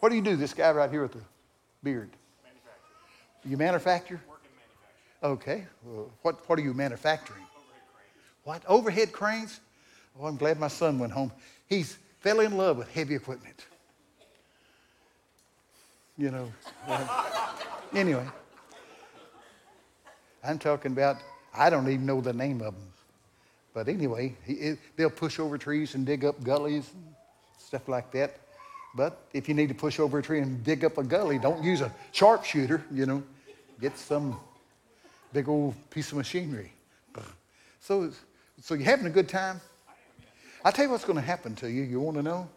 [0.00, 1.20] What do you do, this guy right here with the
[1.82, 2.10] beard?
[3.44, 4.20] You manufacture?
[5.22, 5.66] Okay.
[5.84, 7.42] Well, what, what are you manufacturing?
[8.44, 8.62] What?
[8.66, 9.60] Overhead cranes?
[10.18, 11.32] Oh, I'm glad my son went home.
[11.66, 13.66] He's fell in love with heavy equipment.
[16.16, 16.52] You know.
[17.94, 18.26] anyway,
[20.42, 21.18] I'm talking about,
[21.54, 22.92] I don't even know the name of them.
[23.74, 27.14] But anyway, he, it, they'll push over trees and dig up gullies and
[27.58, 28.36] stuff like that.
[28.94, 31.62] But if you need to push over a tree and dig up a gully, don't
[31.62, 33.22] use a sharpshooter, you know.
[33.80, 34.38] Get some
[35.32, 36.72] big old piece of machinery.
[37.80, 38.10] So,
[38.60, 39.60] so you having a good time?
[40.64, 41.82] I'll tell you what's going to happen to you.
[41.82, 42.48] You want to know?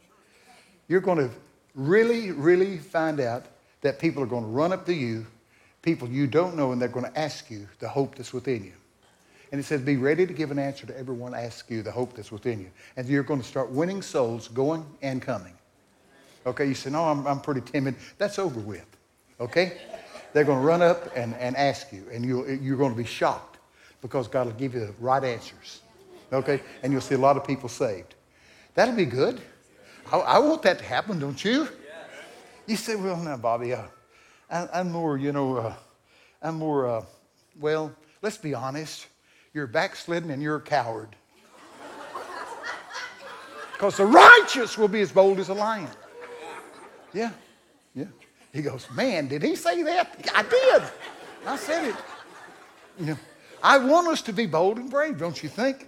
[0.87, 1.29] You're going to
[1.75, 3.45] really, really find out
[3.81, 5.25] that people are going to run up to you,
[5.81, 8.73] people you don't know, and they're going to ask you the hope that's within you.
[9.51, 12.13] And it says, be ready to give an answer to everyone ask you the hope
[12.13, 12.71] that's within you.
[12.95, 15.53] And you're going to start winning souls going and coming.
[16.45, 17.95] Okay, you say, no, I'm, I'm pretty timid.
[18.17, 18.85] That's over with.
[19.39, 19.73] Okay?
[20.33, 23.05] They're going to run up and, and ask you, and you you're going to be
[23.05, 23.57] shocked
[24.01, 25.81] because God will give you the right answers.
[26.31, 26.61] Okay?
[26.81, 28.15] And you'll see a lot of people saved.
[28.73, 29.41] That'll be good.
[30.11, 31.67] I, I want that to happen, don't you?
[32.67, 33.83] You say, well, now, Bobby, uh,
[34.49, 35.73] I, I'm more, you know, uh,
[36.41, 37.05] I'm more, uh,
[37.59, 37.91] well,
[38.21, 39.07] let's be honest.
[39.53, 41.15] You're backslidden and you're a coward.
[43.73, 45.89] Because the righteous will be as bold as a lion.
[47.13, 47.31] Yeah,
[47.95, 48.05] yeah.
[48.53, 50.29] He goes, man, did he say that?
[50.35, 50.83] I did.
[51.45, 51.95] I said it.
[52.99, 53.17] You know,
[53.63, 55.87] I want us to be bold and brave, don't you think?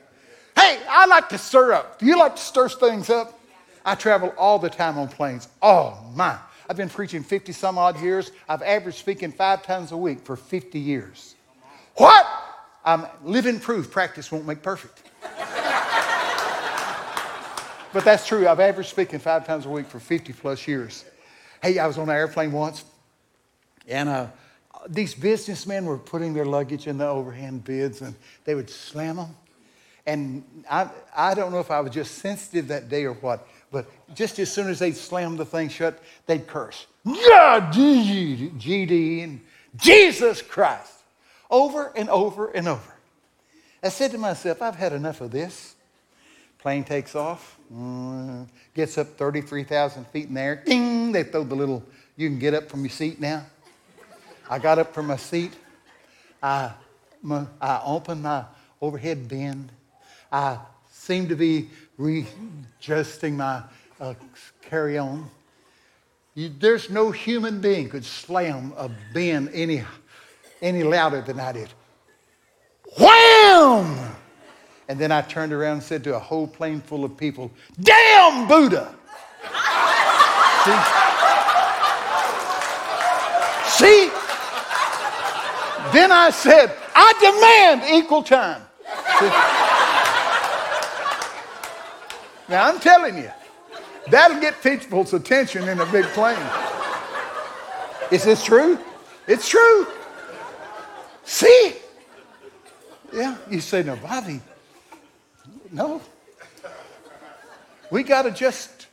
[0.55, 1.99] Hey, I like to stir up.
[1.99, 3.39] Do you like to stir things up?
[3.85, 5.47] I travel all the time on planes.
[5.61, 6.37] Oh, my.
[6.69, 8.31] I've been preaching 50 some odd years.
[8.47, 11.35] I've averaged speaking five times a week for 50 years.
[11.95, 12.25] What?
[12.85, 15.01] I'm living proof practice won't make perfect.
[17.93, 18.47] but that's true.
[18.47, 21.05] I've averaged speaking five times a week for 50 plus years.
[21.61, 22.83] Hey, I was on an airplane once,
[23.87, 24.27] and uh,
[24.89, 29.35] these businessmen were putting their luggage in the overhand bids, and they would slam them.
[30.05, 33.85] And I, I don't know if I was just sensitive that day or what, but
[34.13, 36.87] just as soon as they'd slam the thing shut, they'd curse.
[37.05, 39.41] God, GD, and
[39.77, 41.02] Jesus Christ.
[41.53, 42.95] Over and over and over.
[43.83, 45.75] I said to myself, I've had enough of this.
[46.57, 50.63] Plane takes off, mm, gets up 33,000 feet in the air.
[50.65, 51.11] Ding!
[51.11, 51.83] They throw the little,
[52.15, 53.45] you can get up from your seat now.
[54.49, 55.53] I got up from my seat.
[56.41, 56.71] I,
[57.21, 58.45] my, I opened my
[58.81, 59.69] overhead bin.
[60.31, 60.57] I
[60.91, 63.61] seemed to be readjusting my
[63.99, 64.15] uh,
[64.63, 65.29] carry on.
[66.33, 69.83] You, there's no human being could slam a bin any,
[70.63, 71.69] any louder than I did.
[72.97, 74.15] Wham!
[74.87, 78.47] And then I turned around and said to a whole plane full of people, Damn
[78.47, 78.95] Buddha!
[80.63, 80.71] See?
[83.69, 84.09] See?
[85.91, 88.61] Then I said, I demand equal time.
[92.49, 93.31] Now, I'm telling you,
[94.09, 96.37] that'll get people's attention in a big plane.
[98.11, 98.79] Is this true?
[99.27, 99.87] It's true.
[101.23, 101.73] See?
[103.13, 104.41] Yeah, you say, no, Bobby.
[105.71, 106.01] No.
[107.91, 108.87] We got to just,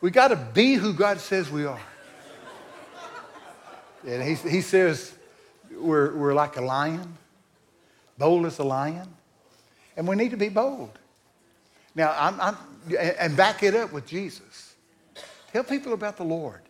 [0.00, 1.80] we got to be who God says we are.
[4.06, 5.14] And he, he says
[5.70, 7.16] we're, we're like a lion,
[8.18, 9.08] bold as a lion,
[9.96, 10.98] and we need to be bold.
[11.94, 12.56] Now, I'm, I'm
[12.98, 14.74] and back it up with Jesus.
[15.52, 16.60] Tell people about the Lord.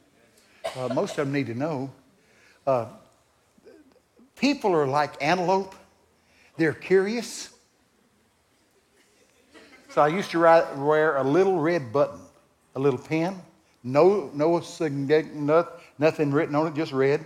[0.77, 1.91] Uh, most of them need to know.
[2.67, 2.87] Uh,
[4.41, 5.75] people are like antelope,
[6.57, 7.51] they're curious.
[9.91, 12.21] So I used to wear a little red button,
[12.75, 13.41] a little pen,
[13.85, 17.25] no, no nothing written on it, just red.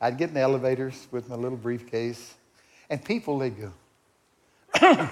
[0.00, 2.34] I'd get in the elevators with my little briefcase,
[2.90, 3.72] and people, they'd go,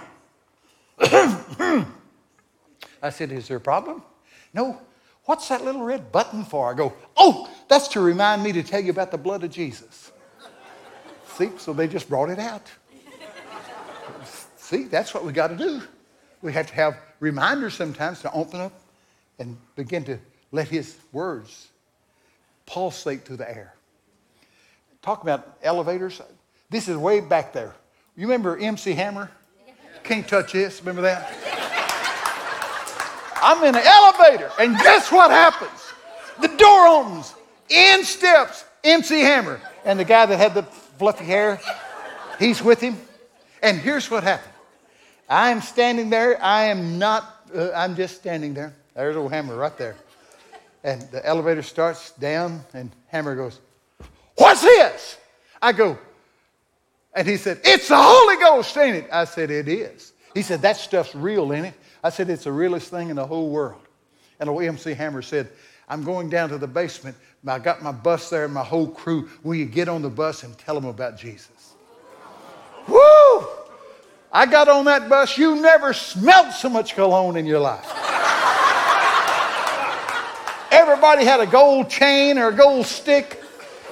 [3.02, 4.02] I said, Is there a problem?
[4.52, 4.80] No.
[5.26, 6.72] What's that little red button for?
[6.72, 10.10] I go, Oh, that's to remind me to tell you about the blood of Jesus.
[11.36, 12.66] See, so they just brought it out.
[14.56, 15.82] See, that's what we got to do.
[16.42, 18.72] We have to have reminders sometimes to open up
[19.38, 20.18] and begin to
[20.52, 21.68] let His words
[22.66, 23.74] pulsate through the air.
[25.02, 26.20] Talk about elevators.
[26.68, 27.74] This is way back there.
[28.16, 29.30] You remember MC Hammer?
[30.04, 30.80] Can't touch this.
[30.80, 31.32] Remember that?
[33.42, 35.80] I'm in an elevator, and guess what happens?
[36.40, 37.34] The door opens,
[37.70, 39.60] in steps MC Hammer.
[39.84, 40.62] And the guy that had the
[41.00, 41.58] fluffy hair,
[42.38, 42.94] he's with him.
[43.62, 44.52] And here's what happened
[45.30, 46.40] I'm standing there.
[46.42, 47.24] I am not,
[47.54, 48.74] uh, I'm just standing there.
[48.94, 49.96] There's old Hammer right there.
[50.84, 53.60] And the elevator starts down, and Hammer goes,
[54.36, 55.16] What's this?
[55.62, 55.98] I go,
[57.14, 59.08] and he said, It's the Holy Ghost, ain't it?
[59.10, 60.12] I said, It is.
[60.34, 61.74] He said, That stuff's real, ain't it?
[62.04, 63.80] I said, It's the realest thing in the whole world.
[64.38, 65.48] And old MC Hammer said,
[65.90, 67.16] I'm going down to the basement.
[67.46, 69.28] I got my bus there and my whole crew.
[69.42, 71.74] Will you get on the bus and tell them about Jesus?
[72.86, 73.48] Woo!
[74.32, 75.36] I got on that bus.
[75.36, 77.84] You never smelled so much cologne in your life.
[80.70, 83.42] Everybody had a gold chain or a gold stick,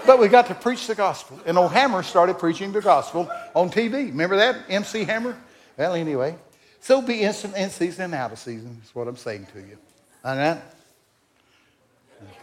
[0.07, 1.41] but we got to preach the gospel.
[1.47, 4.07] And old Hammer started preaching the gospel on TV.
[4.07, 4.57] Remember that?
[4.69, 5.37] MC Hammer?
[5.77, 6.37] Well, anyway,
[6.81, 9.77] so be instant in season and out of season, is what I'm saying to you.
[10.25, 10.61] All right?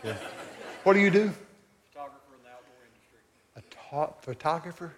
[0.06, 0.18] Okay.
[0.84, 1.32] What do you do?
[1.92, 3.20] Photographer in the outdoor industry.
[3.56, 4.94] A ta- photographer?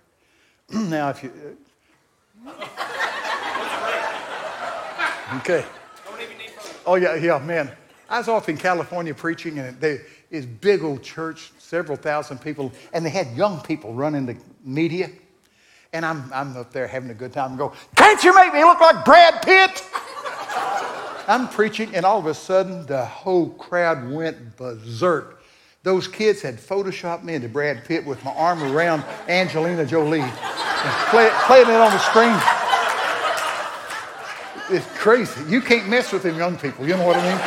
[0.90, 1.32] now, if you.
[2.46, 2.52] Uh,
[5.38, 5.64] okay.
[6.86, 7.72] Oh, yeah, yeah, man.
[8.10, 12.74] I was off in California preaching, and there is big old church, several thousand people,
[12.92, 14.36] and they had young people running the
[14.66, 15.10] media.
[15.94, 18.62] And I'm, I'm up there having a good time and go, Can't you make me
[18.66, 19.82] look like Brad Pitt?
[21.28, 25.44] I'm preaching, and all of a sudden, the whole crowd went berserk.
[25.84, 30.24] Those kids had photoshopped me into Brad Pitt with my arm around Angelina Jolie
[31.10, 32.38] play, playing it on the screen.
[34.70, 35.42] It's crazy.
[35.50, 36.86] You can't mess with them young people.
[36.86, 37.40] You know what I mean?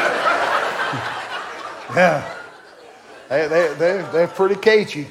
[1.97, 2.37] yeah.
[3.29, 5.07] They, they, they, they're pretty cagey.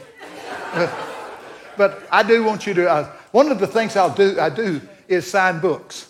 [1.78, 4.82] But I do want you to, uh, one of the things I'll do, I do
[5.08, 6.09] is sign books.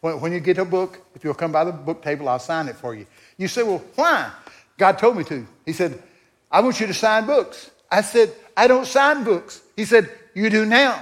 [0.00, 2.68] When, when you get a book, if you'll come by the book table, I'll sign
[2.68, 3.06] it for you.
[3.36, 4.30] You say, well, why?
[4.76, 5.46] God told me to.
[5.66, 6.02] He said,
[6.50, 7.70] I want you to sign books.
[7.90, 9.62] I said, I don't sign books.
[9.76, 11.00] He said, You do now.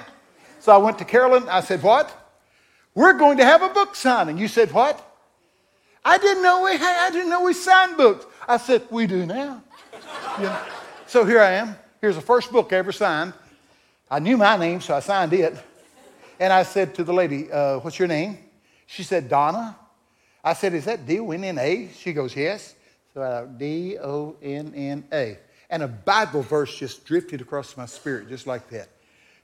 [0.61, 1.49] So I went to Carolyn.
[1.49, 2.13] I said, What?
[2.95, 4.39] We're going to have a book signing.
[4.39, 5.03] You said, What?
[6.05, 8.27] I didn't know we had, I didn't know we signed books.
[8.49, 9.63] I said, We do now.
[10.39, 10.63] Yeah.
[11.07, 11.77] So here I am.
[12.01, 13.33] Here's the first book I ever signed.
[14.11, 15.57] I knew my name, so I signed it.
[16.39, 18.39] And I said to the lady, uh, What's your name?
[18.87, 19.77] She said, Donna.
[20.43, 21.91] I said, Is that D O N N A?
[21.95, 22.75] She goes, Yes.
[23.13, 25.39] So I D O N N A.
[25.69, 28.89] And a Bible verse just drifted across my spirit, just like that.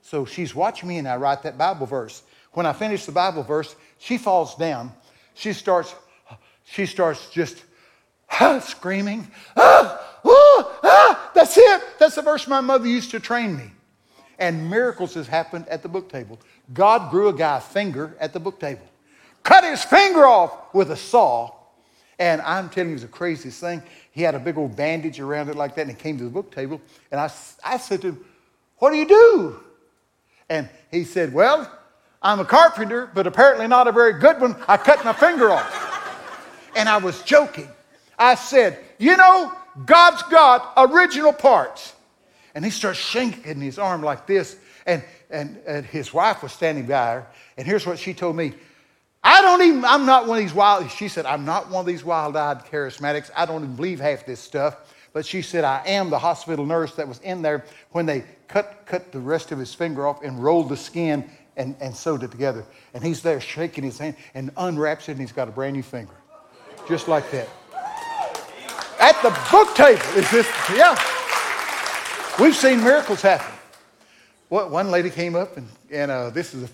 [0.02, 2.22] So she's watching me, and I write that Bible verse.
[2.52, 4.92] When I finish the Bible verse, she falls down.
[5.34, 5.94] She starts,
[6.64, 7.64] she starts just
[8.60, 9.28] screaming.
[9.56, 11.30] Ah, ah, ah.
[11.34, 11.82] That's it.
[11.98, 13.70] That's the verse my mother used to train me.
[14.38, 16.38] And miracles has happened at the book table.
[16.72, 18.86] God grew a guy a finger at the book table,
[19.42, 21.52] cut his finger off with a saw.
[22.18, 23.82] And I'm telling you, it was the craziest thing.
[24.12, 26.30] He had a big old bandage around it like that, and he came to the
[26.30, 26.80] book table.
[27.10, 27.30] And I,
[27.64, 28.24] I said to him,
[28.78, 29.60] What do you do?
[30.48, 31.70] And he said, Well,
[32.22, 34.56] I'm a carpenter, but apparently not a very good one.
[34.68, 35.88] I cut my finger off.
[36.76, 37.68] And I was joking.
[38.18, 39.52] I said, You know,
[39.84, 41.94] God's got original parts.
[42.54, 44.56] And he starts shaking his arm like this.
[44.86, 47.26] And, and, and his wife was standing by her.
[47.56, 48.54] And here's what she told me
[49.24, 51.86] I don't even, I'm not one of these wild, she said, I'm not one of
[51.86, 53.30] these wild eyed charismatics.
[53.36, 54.76] I don't even believe half this stuff.
[55.12, 58.82] But she said, I am the hospital nurse that was in there when they cut,
[58.86, 62.30] cut the rest of his finger off and rolled the skin and, and sewed it
[62.30, 62.64] together.
[62.94, 65.82] And he's there shaking his hand and unwraps it and he's got a brand new
[65.82, 66.14] finger.
[66.88, 67.48] Just like that.
[68.98, 70.98] At the book table is this, yeah.
[72.40, 73.52] We've seen miracles happen.
[74.48, 76.68] What, one lady came up and, and uh, this is a,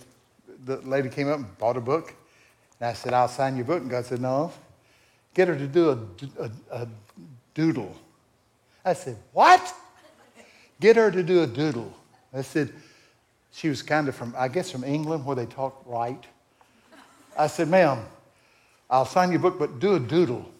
[0.64, 2.14] the lady came up and bought a book.
[2.81, 3.83] And I said, I'll sign your book.
[3.83, 4.53] And God said, No.
[5.35, 6.89] Get her to do a, a, a
[7.55, 7.95] doodle.
[8.85, 9.74] I said, What?
[10.81, 11.93] Get her to do a doodle.
[12.33, 12.72] I said,
[13.53, 16.24] She was kind of from, I guess, from England where they talk right.
[17.37, 18.05] I said, Ma'am,
[18.91, 20.51] I'll sign your book, but do a doodle.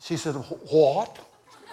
[0.00, 1.18] She said, What?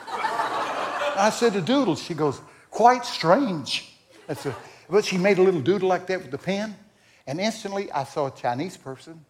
[0.07, 1.95] I said, A doodle.
[1.95, 3.93] She goes, Quite strange.
[4.27, 4.55] I said,
[4.89, 6.75] but she made a little doodle like that with the pen.
[7.27, 9.23] And instantly I saw a Chinese person.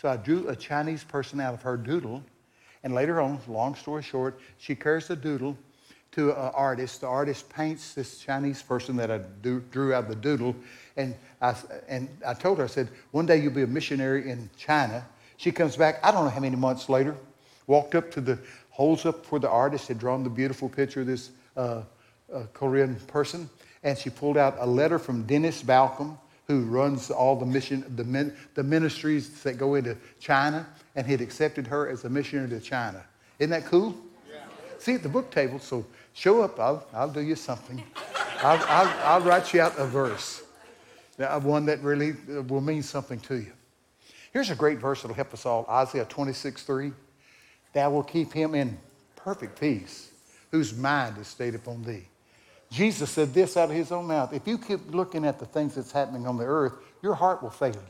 [0.00, 2.22] So I drew a Chinese person out of her doodle.
[2.82, 5.56] And later on, long story short, she carries the doodle
[6.12, 7.00] to an artist.
[7.00, 10.56] The artist paints this Chinese person that I do, drew out of the doodle.
[10.96, 11.54] And I,
[11.88, 15.04] and I told her, I said, one day you'll be a missionary in China.
[15.36, 17.16] She comes back, I don't know how many months later,
[17.66, 18.38] walked up to the,
[18.70, 21.82] holds up where the artist had drawn the beautiful picture of this uh,
[22.32, 23.50] uh, Korean person.
[23.82, 28.04] And she pulled out a letter from Dennis Balcombe, who runs all the mission, the,
[28.04, 32.48] min, the ministries that go into China, and he had accepted her as a missionary
[32.48, 33.04] to China.
[33.38, 33.96] Isn't that cool?
[34.30, 34.44] Yeah.
[34.78, 37.82] See at the book table, so show up, I'll, I'll do you something.
[38.42, 40.44] I'll, I'll, I'll write you out a verse,
[41.16, 43.52] one that really uh, will mean something to you.
[44.32, 46.92] Here's a great verse that'll help us all Isaiah 26 3.
[47.72, 48.78] Thou will keep him in
[49.16, 50.10] perfect peace,
[50.50, 52.06] whose mind is stayed upon thee.
[52.70, 54.32] Jesus said this out of his own mouth.
[54.32, 57.50] If you keep looking at the things that's happening on the earth, your heart will
[57.50, 57.80] fail you.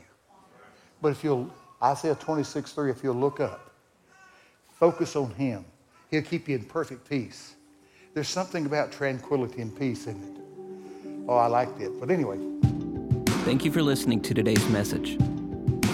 [1.01, 1.51] But if you'll,
[1.81, 3.71] Isaiah 26, 3, if you'll look up,
[4.79, 5.65] focus on him,
[6.09, 7.55] he'll keep you in perfect peace.
[8.13, 11.27] There's something about tranquility and peace in it.
[11.27, 11.99] Oh, I liked it.
[11.99, 12.39] But anyway.
[13.43, 15.17] Thank you for listening to today's message.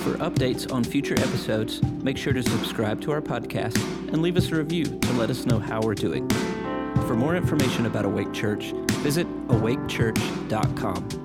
[0.04, 3.78] For updates on future episodes, make sure to subscribe to our podcast
[4.10, 6.30] and leave us a review to let us know how we're doing.
[7.14, 8.72] For more information about Awake Church,
[9.04, 11.23] visit awakechurch.com.